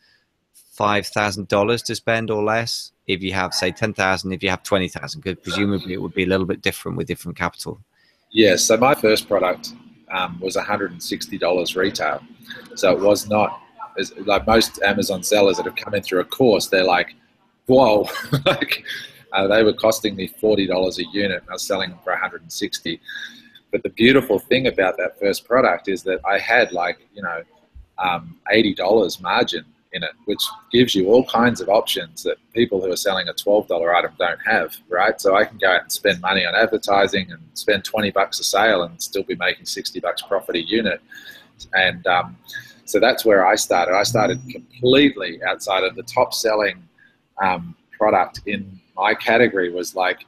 five 0.73 1.05
thousand 1.07 1.47
dollars 1.47 1.81
to 1.83 1.95
spend 1.95 2.31
or 2.31 2.43
less, 2.43 2.93
if 3.07 3.21
you 3.21 3.33
have 3.33 3.53
say 3.53 3.71
10,000 3.71 4.31
if 4.31 4.41
you 4.41 4.49
have 4.49 4.63
20,000 4.63 5.21
because 5.21 5.39
presumably 5.43 5.93
it 5.93 6.01
would 6.01 6.13
be 6.13 6.23
a 6.23 6.27
little 6.27 6.45
bit 6.45 6.61
different 6.61 6.97
with 6.97 7.07
different 7.07 7.37
capital. 7.37 7.79
Yeah 8.31 8.55
so 8.55 8.77
my 8.77 8.95
first 8.95 9.27
product 9.27 9.73
um, 10.11 10.39
was 10.39 10.55
$160 10.55 11.75
retail. 11.75 12.21
So 12.75 12.91
it 12.91 12.99
was 12.99 13.27
not 13.29 13.61
like 14.25 14.47
most 14.47 14.81
amazon 14.81 15.21
sellers 15.21 15.57
that 15.57 15.65
have 15.65 15.75
come 15.75 15.93
in 15.93 16.01
through 16.01 16.21
a 16.21 16.25
course 16.25 16.67
they're 16.67 16.83
like 16.83 17.15
whoa. 17.67 18.07
Like 18.45 18.83
uh, 19.31 19.47
they 19.47 19.63
were 19.63 19.73
costing 19.73 20.15
me 20.15 20.27
$40 20.27 20.97
a 20.97 21.03
unit 21.11 21.41
and 21.41 21.49
i 21.49 21.53
was 21.53 21.63
selling 21.63 21.89
them 21.91 21.99
for 22.03 22.11
160 22.11 23.01
but 23.71 23.83
the 23.83 23.89
beautiful 23.89 24.39
thing 24.39 24.67
about 24.67 24.97
that 24.97 25.19
first 25.19 25.45
product 25.45 25.87
is 25.87 26.03
that 26.03 26.19
i 26.25 26.39
had 26.39 26.71
like 26.71 26.97
you 27.13 27.21
know 27.21 27.41
um, 27.99 28.39
$80 28.51 29.21
margin 29.21 29.63
in 29.93 30.03
it, 30.03 30.11
which 30.25 30.41
gives 30.71 30.95
you 30.95 31.07
all 31.07 31.23
kinds 31.25 31.61
of 31.61 31.69
options 31.69 32.23
that 32.23 32.37
people 32.53 32.81
who 32.81 32.91
are 32.91 32.97
selling 32.97 33.27
a 33.27 33.33
$12 33.33 33.95
item 33.95 34.11
don't 34.17 34.39
have, 34.43 34.75
right? 34.89 35.19
So 35.21 35.35
I 35.35 35.45
can 35.45 35.57
go 35.57 35.69
out 35.69 35.83
and 35.83 35.91
spend 35.91 36.19
money 36.19 36.45
on 36.45 36.55
advertising 36.55 37.31
and 37.31 37.39
spend 37.53 37.83
20 37.83 38.11
bucks 38.11 38.39
a 38.39 38.43
sale 38.43 38.83
and 38.83 39.01
still 39.01 39.23
be 39.23 39.35
making 39.35 39.65
60 39.65 39.99
bucks 39.99 40.23
profit 40.23 40.55
a 40.55 40.67
unit. 40.67 40.99
And 41.73 42.05
um, 42.07 42.37
so 42.85 42.99
that's 42.99 43.23
where 43.23 43.45
I 43.45 43.55
started. 43.55 43.93
I 43.95 44.03
started 44.03 44.41
completely 44.49 45.41
outside 45.43 45.83
of 45.83 45.95
the 45.95 46.03
top 46.03 46.33
selling 46.33 46.83
um, 47.41 47.75
product 47.91 48.41
in 48.47 48.79
my 48.95 49.13
category 49.13 49.71
was 49.71 49.95
like, 49.95 50.25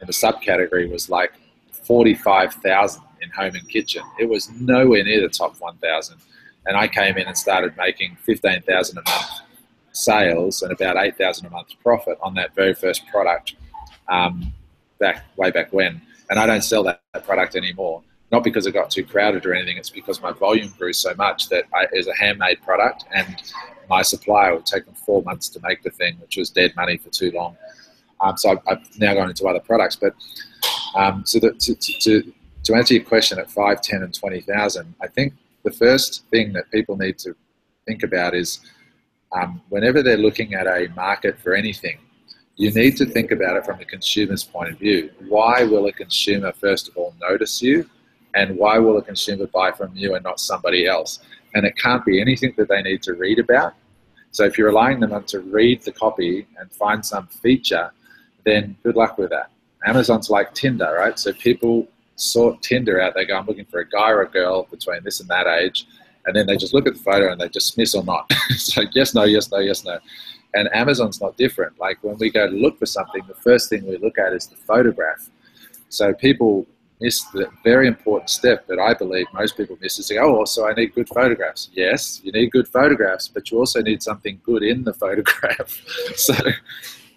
in 0.00 0.06
the 0.06 0.12
subcategory 0.12 0.90
was 0.90 1.08
like 1.08 1.32
45,000 1.72 3.02
in 3.22 3.30
home 3.30 3.54
and 3.54 3.68
kitchen. 3.68 4.02
It 4.18 4.28
was 4.28 4.50
nowhere 4.50 5.04
near 5.04 5.22
the 5.22 5.28
top 5.28 5.58
1,000 5.58 6.18
and 6.66 6.76
I 6.76 6.88
came 6.88 7.16
in 7.16 7.26
and 7.26 7.36
started 7.36 7.76
making 7.76 8.16
fifteen 8.22 8.62
thousand 8.62 8.98
a 8.98 9.02
month 9.08 9.30
sales 9.92 10.62
and 10.62 10.72
about 10.72 10.96
eight 10.98 11.16
thousand 11.16 11.46
a 11.46 11.50
month 11.50 11.68
profit 11.82 12.18
on 12.22 12.34
that 12.34 12.54
very 12.54 12.74
first 12.74 13.06
product 13.06 13.54
um, 14.08 14.52
back 14.98 15.24
way 15.36 15.50
back 15.50 15.72
when. 15.72 16.00
And 16.28 16.38
I 16.40 16.46
don't 16.46 16.62
sell 16.62 16.82
that, 16.84 17.02
that, 17.14 17.24
product 17.24 17.54
anymore. 17.54 18.02
Not 18.32 18.42
because 18.42 18.66
it 18.66 18.72
got 18.72 18.90
too 18.90 19.04
crowded 19.04 19.46
or 19.46 19.54
anything. 19.54 19.76
It's 19.76 19.90
because 19.90 20.20
my 20.20 20.32
volume 20.32 20.74
grew 20.76 20.92
so 20.92 21.14
much 21.14 21.48
that 21.50 21.64
I, 21.72 21.84
it 21.84 21.90
was 21.94 22.08
a 22.08 22.16
handmade 22.16 22.60
product, 22.62 23.04
and 23.14 23.36
my 23.88 24.02
supplier 24.02 24.54
would 24.54 24.66
take 24.66 24.84
them 24.84 24.94
four 24.94 25.22
months 25.22 25.48
to 25.50 25.60
make 25.62 25.84
the 25.84 25.90
thing, 25.90 26.16
which 26.20 26.36
was 26.36 26.50
dead 26.50 26.74
money 26.74 26.96
for 26.96 27.10
too 27.10 27.30
long. 27.30 27.56
Um, 28.20 28.36
so 28.36 28.50
I've, 28.50 28.58
I've, 28.66 28.98
now 28.98 29.14
gone 29.14 29.28
into 29.28 29.46
other 29.46 29.60
products. 29.60 29.94
But 29.94 30.14
um, 30.96 31.24
so 31.24 31.38
the, 31.38 31.52
to, 31.52 31.74
to, 31.74 32.32
to 32.64 32.74
answer 32.74 32.94
your 32.94 33.04
question 33.04 33.38
at 33.38 33.48
five, 33.48 33.80
ten, 33.80 34.02
and 34.02 34.12
twenty 34.12 34.40
thousand, 34.40 34.94
I 35.00 35.06
think 35.06 35.34
the 35.66 35.72
first 35.72 36.24
thing 36.30 36.52
that 36.52 36.70
people 36.70 36.96
need 36.96 37.18
to 37.18 37.34
think 37.86 38.04
about 38.04 38.34
is 38.36 38.60
um, 39.32 39.60
whenever 39.68 40.00
they're 40.00 40.24
looking 40.28 40.54
at 40.54 40.68
a 40.68 40.88
market 40.94 41.40
for 41.40 41.54
anything, 41.54 41.98
you 42.54 42.70
need 42.70 42.96
to 42.98 43.04
think 43.04 43.32
about 43.32 43.56
it 43.56 43.66
from 43.66 43.76
the 43.78 43.84
consumer's 43.84 44.44
point 44.44 44.72
of 44.72 44.78
view. 44.78 45.10
Why 45.28 45.64
will 45.64 45.86
a 45.86 45.92
consumer, 45.92 46.52
first 46.52 46.88
of 46.88 46.96
all, 46.96 47.12
notice 47.20 47.60
you? 47.60 47.90
And 48.34 48.56
why 48.56 48.78
will 48.78 48.96
a 48.98 49.02
consumer 49.02 49.48
buy 49.48 49.72
from 49.72 49.90
you 49.96 50.14
and 50.14 50.22
not 50.22 50.38
somebody 50.38 50.86
else? 50.86 51.18
And 51.54 51.66
it 51.66 51.76
can't 51.76 52.04
be 52.04 52.20
anything 52.20 52.54
that 52.58 52.68
they 52.68 52.82
need 52.82 53.02
to 53.02 53.14
read 53.14 53.40
about. 53.40 53.74
So 54.30 54.44
if 54.44 54.56
you're 54.56 54.68
relying 54.68 55.00
them 55.00 55.24
to 55.24 55.40
read 55.40 55.82
the 55.82 55.92
copy 55.92 56.46
and 56.60 56.70
find 56.70 57.04
some 57.04 57.26
feature, 57.26 57.90
then 58.44 58.76
good 58.84 58.94
luck 58.94 59.18
with 59.18 59.30
that. 59.30 59.50
Amazon's 59.84 60.30
like 60.30 60.54
Tinder, 60.54 60.94
right? 60.96 61.18
So 61.18 61.32
people 61.32 61.88
sort 62.16 62.60
Tinder 62.62 63.00
out. 63.00 63.14
They 63.14 63.24
go, 63.24 63.36
I'm 63.36 63.46
looking 63.46 63.66
for 63.66 63.80
a 63.80 63.88
guy 63.88 64.10
or 64.10 64.22
a 64.22 64.28
girl 64.28 64.64
between 64.70 65.04
this 65.04 65.20
and 65.20 65.28
that 65.28 65.46
age. 65.46 65.86
And 66.26 66.34
then 66.34 66.46
they 66.46 66.56
just 66.56 66.74
look 66.74 66.86
at 66.86 66.94
the 66.94 67.00
photo 67.00 67.30
and 67.30 67.40
they 67.40 67.48
dismiss 67.48 67.94
or 67.94 68.02
not. 68.02 68.30
so 68.56 68.82
yes, 68.92 69.14
no, 69.14 69.24
yes, 69.24 69.50
no, 69.50 69.58
yes, 69.58 69.84
no. 69.84 69.98
And 70.54 70.68
Amazon's 70.74 71.20
not 71.20 71.36
different. 71.36 71.78
Like 71.78 72.02
when 72.02 72.16
we 72.18 72.30
go 72.30 72.50
to 72.50 72.56
look 72.56 72.78
for 72.78 72.86
something, 72.86 73.22
the 73.28 73.34
first 73.34 73.68
thing 73.68 73.86
we 73.86 73.96
look 73.98 74.18
at 74.18 74.32
is 74.32 74.46
the 74.46 74.56
photograph. 74.56 75.28
So 75.88 76.12
people 76.14 76.66
miss 77.00 77.22
the 77.32 77.48
very 77.62 77.86
important 77.86 78.30
step 78.30 78.66
that 78.66 78.78
I 78.78 78.94
believe 78.94 79.26
most 79.34 79.56
people 79.56 79.78
miss 79.80 79.98
is, 79.98 80.10
oh, 80.18 80.44
so 80.46 80.66
I 80.68 80.72
need 80.72 80.94
good 80.94 81.08
photographs. 81.08 81.68
Yes, 81.72 82.20
you 82.24 82.32
need 82.32 82.50
good 82.50 82.66
photographs, 82.66 83.28
but 83.28 83.50
you 83.50 83.58
also 83.58 83.82
need 83.82 84.02
something 84.02 84.40
good 84.44 84.62
in 84.62 84.82
the 84.82 84.94
photograph. 84.94 85.68
so 86.16 86.34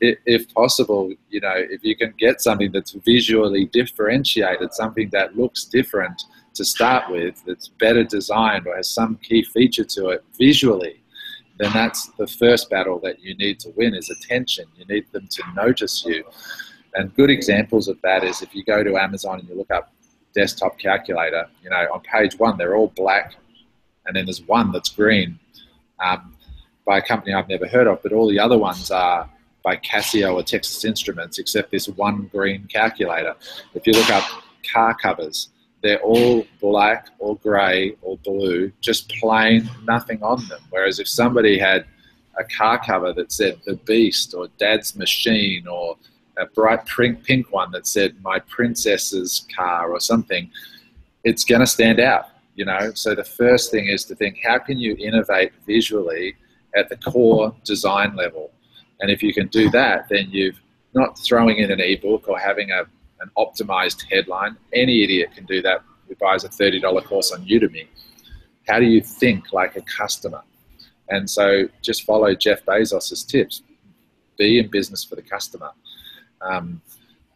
if 0.01 0.53
possible, 0.53 1.13
you 1.29 1.41
know, 1.41 1.53
if 1.55 1.83
you 1.83 1.95
can 1.95 2.13
get 2.17 2.41
something 2.41 2.71
that's 2.71 2.91
visually 2.91 3.65
differentiated, 3.65 4.73
something 4.73 5.09
that 5.11 5.37
looks 5.37 5.65
different 5.65 6.23
to 6.55 6.65
start 6.65 7.09
with, 7.11 7.43
that's 7.45 7.67
better 7.67 8.03
designed 8.03 8.67
or 8.67 8.75
has 8.75 8.89
some 8.89 9.17
key 9.17 9.43
feature 9.43 9.83
to 9.83 10.09
it 10.09 10.23
visually, 10.37 11.01
then 11.57 11.71
that's 11.73 12.07
the 12.17 12.27
first 12.27 12.69
battle 12.69 12.99
that 12.99 13.19
you 13.19 13.35
need 13.35 13.59
to 13.59 13.69
win 13.75 13.93
is 13.93 14.09
attention. 14.09 14.65
You 14.77 14.85
need 14.85 15.11
them 15.11 15.27
to 15.29 15.43
notice 15.53 16.05
you. 16.05 16.23
And 16.95 17.13
good 17.15 17.29
examples 17.29 17.87
of 17.87 18.01
that 18.01 18.23
is 18.23 18.41
if 18.41 18.55
you 18.55 18.63
go 18.63 18.83
to 18.83 18.97
Amazon 18.97 19.39
and 19.39 19.49
you 19.49 19.55
look 19.55 19.71
up 19.71 19.91
desktop 20.33 20.79
calculator, 20.79 21.47
you 21.61 21.69
know, 21.69 21.87
on 21.93 22.01
page 22.01 22.39
one, 22.39 22.57
they're 22.57 22.75
all 22.75 22.91
black 22.95 23.35
and 24.05 24.15
then 24.15 24.25
there's 24.25 24.41
one 24.43 24.71
that's 24.71 24.89
green. 24.89 25.37
Um, 26.03 26.35
by 26.85 26.97
a 26.97 27.01
company 27.01 27.33
I've 27.33 27.47
never 27.47 27.67
heard 27.67 27.85
of, 27.85 28.01
but 28.01 28.13
all 28.13 28.27
the 28.27 28.39
other 28.39 28.57
ones 28.57 28.89
are 28.89 29.29
by 29.63 29.75
Casio 29.77 30.33
or 30.33 30.43
Texas 30.43 30.85
Instruments, 30.85 31.37
except 31.39 31.71
this 31.71 31.87
one 31.87 32.29
green 32.31 32.65
calculator. 32.65 33.35
If 33.73 33.85
you 33.85 33.93
look 33.93 34.09
up 34.09 34.23
car 34.71 34.95
covers, 34.95 35.49
they're 35.81 36.01
all 36.01 36.45
black 36.59 37.09
or 37.19 37.37
grey 37.37 37.95
or 38.01 38.17
blue, 38.17 38.71
just 38.81 39.09
plain, 39.09 39.69
nothing 39.83 40.21
on 40.21 40.45
them. 40.47 40.59
Whereas 40.69 40.99
if 40.99 41.07
somebody 41.07 41.57
had 41.57 41.85
a 42.37 42.43
car 42.43 42.83
cover 42.83 43.13
that 43.13 43.31
said 43.31 43.59
The 43.65 43.75
Beast 43.75 44.33
or 44.33 44.47
Dad's 44.57 44.95
Machine 44.95 45.67
or 45.67 45.97
a 46.37 46.45
bright 46.47 46.85
pink, 46.85 47.51
one 47.51 47.71
that 47.71 47.87
said 47.87 48.15
My 48.23 48.39
Princess's 48.39 49.45
Car 49.55 49.91
or 49.91 49.99
something, 49.99 50.49
it's 51.23 51.43
going 51.43 51.61
to 51.61 51.67
stand 51.67 51.99
out, 51.99 52.29
you 52.55 52.65
know? 52.65 52.91
So 52.93 53.13
the 53.13 53.23
first 53.23 53.71
thing 53.71 53.87
is 53.87 54.05
to 54.05 54.15
think 54.15 54.39
how 54.43 54.57
can 54.59 54.77
you 54.77 54.95
innovate 54.97 55.51
visually 55.65 56.35
at 56.75 56.89
the 56.89 56.97
core 56.97 57.53
design 57.63 58.15
level? 58.15 58.51
And 58.99 59.09
if 59.09 59.23
you 59.23 59.33
can 59.33 59.47
do 59.47 59.69
that, 59.71 60.07
then 60.09 60.27
you've 60.29 60.59
not 60.93 61.17
throwing 61.19 61.57
in 61.57 61.71
an 61.71 61.79
ebook 61.79 62.27
or 62.27 62.39
having 62.39 62.71
a 62.71 62.83
an 63.21 63.29
optimized 63.37 64.03
headline. 64.09 64.57
Any 64.73 65.03
idiot 65.03 65.31
can 65.35 65.45
do 65.45 65.61
that 65.61 65.83
who 66.07 66.15
buys 66.15 66.43
a 66.43 66.49
$30 66.49 67.03
course 67.05 67.31
on 67.31 67.45
Udemy. 67.45 67.87
How 68.67 68.79
do 68.79 68.85
you 68.85 69.01
think 69.01 69.51
like 69.53 69.75
a 69.75 69.81
customer? 69.81 70.41
And 71.09 71.29
so 71.29 71.67
just 71.81 72.03
follow 72.03 72.33
Jeff 72.35 72.63
Bezos's 72.65 73.23
tips. 73.23 73.63
Be 74.37 74.59
in 74.59 74.69
business 74.69 75.03
for 75.03 75.15
the 75.15 75.21
customer. 75.21 75.71
Um, 76.41 76.81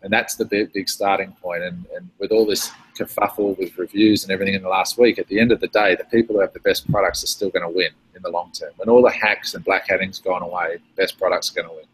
and 0.03 0.11
that's 0.11 0.35
the 0.35 0.45
big, 0.45 0.73
big 0.73 0.89
starting 0.89 1.31
point. 1.41 1.63
And, 1.63 1.85
and 1.95 2.09
with 2.19 2.31
all 2.31 2.45
this 2.45 2.71
kerfuffle 2.97 3.57
with 3.57 3.77
reviews 3.77 4.23
and 4.23 4.31
everything 4.31 4.53
in 4.53 4.61
the 4.61 4.69
last 4.69 4.97
week, 4.97 5.17
at 5.17 5.27
the 5.27 5.39
end 5.39 5.51
of 5.51 5.59
the 5.59 5.69
day, 5.69 5.95
the 5.95 6.03
people 6.05 6.35
who 6.35 6.41
have 6.41 6.53
the 6.53 6.59
best 6.59 6.89
products 6.91 7.23
are 7.23 7.27
still 7.27 7.49
going 7.49 7.63
to 7.63 7.75
win 7.75 7.91
in 8.15 8.21
the 8.21 8.29
long 8.29 8.51
term. 8.51 8.71
When 8.75 8.89
all 8.89 9.01
the 9.01 9.11
hacks 9.11 9.53
and 9.53 9.63
black 9.63 9.87
hatting's 9.87 10.19
gone 10.19 10.41
away, 10.41 10.77
best 10.95 11.17
products 11.17 11.51
are 11.51 11.55
going 11.55 11.69
to 11.69 11.75
win. 11.75 11.85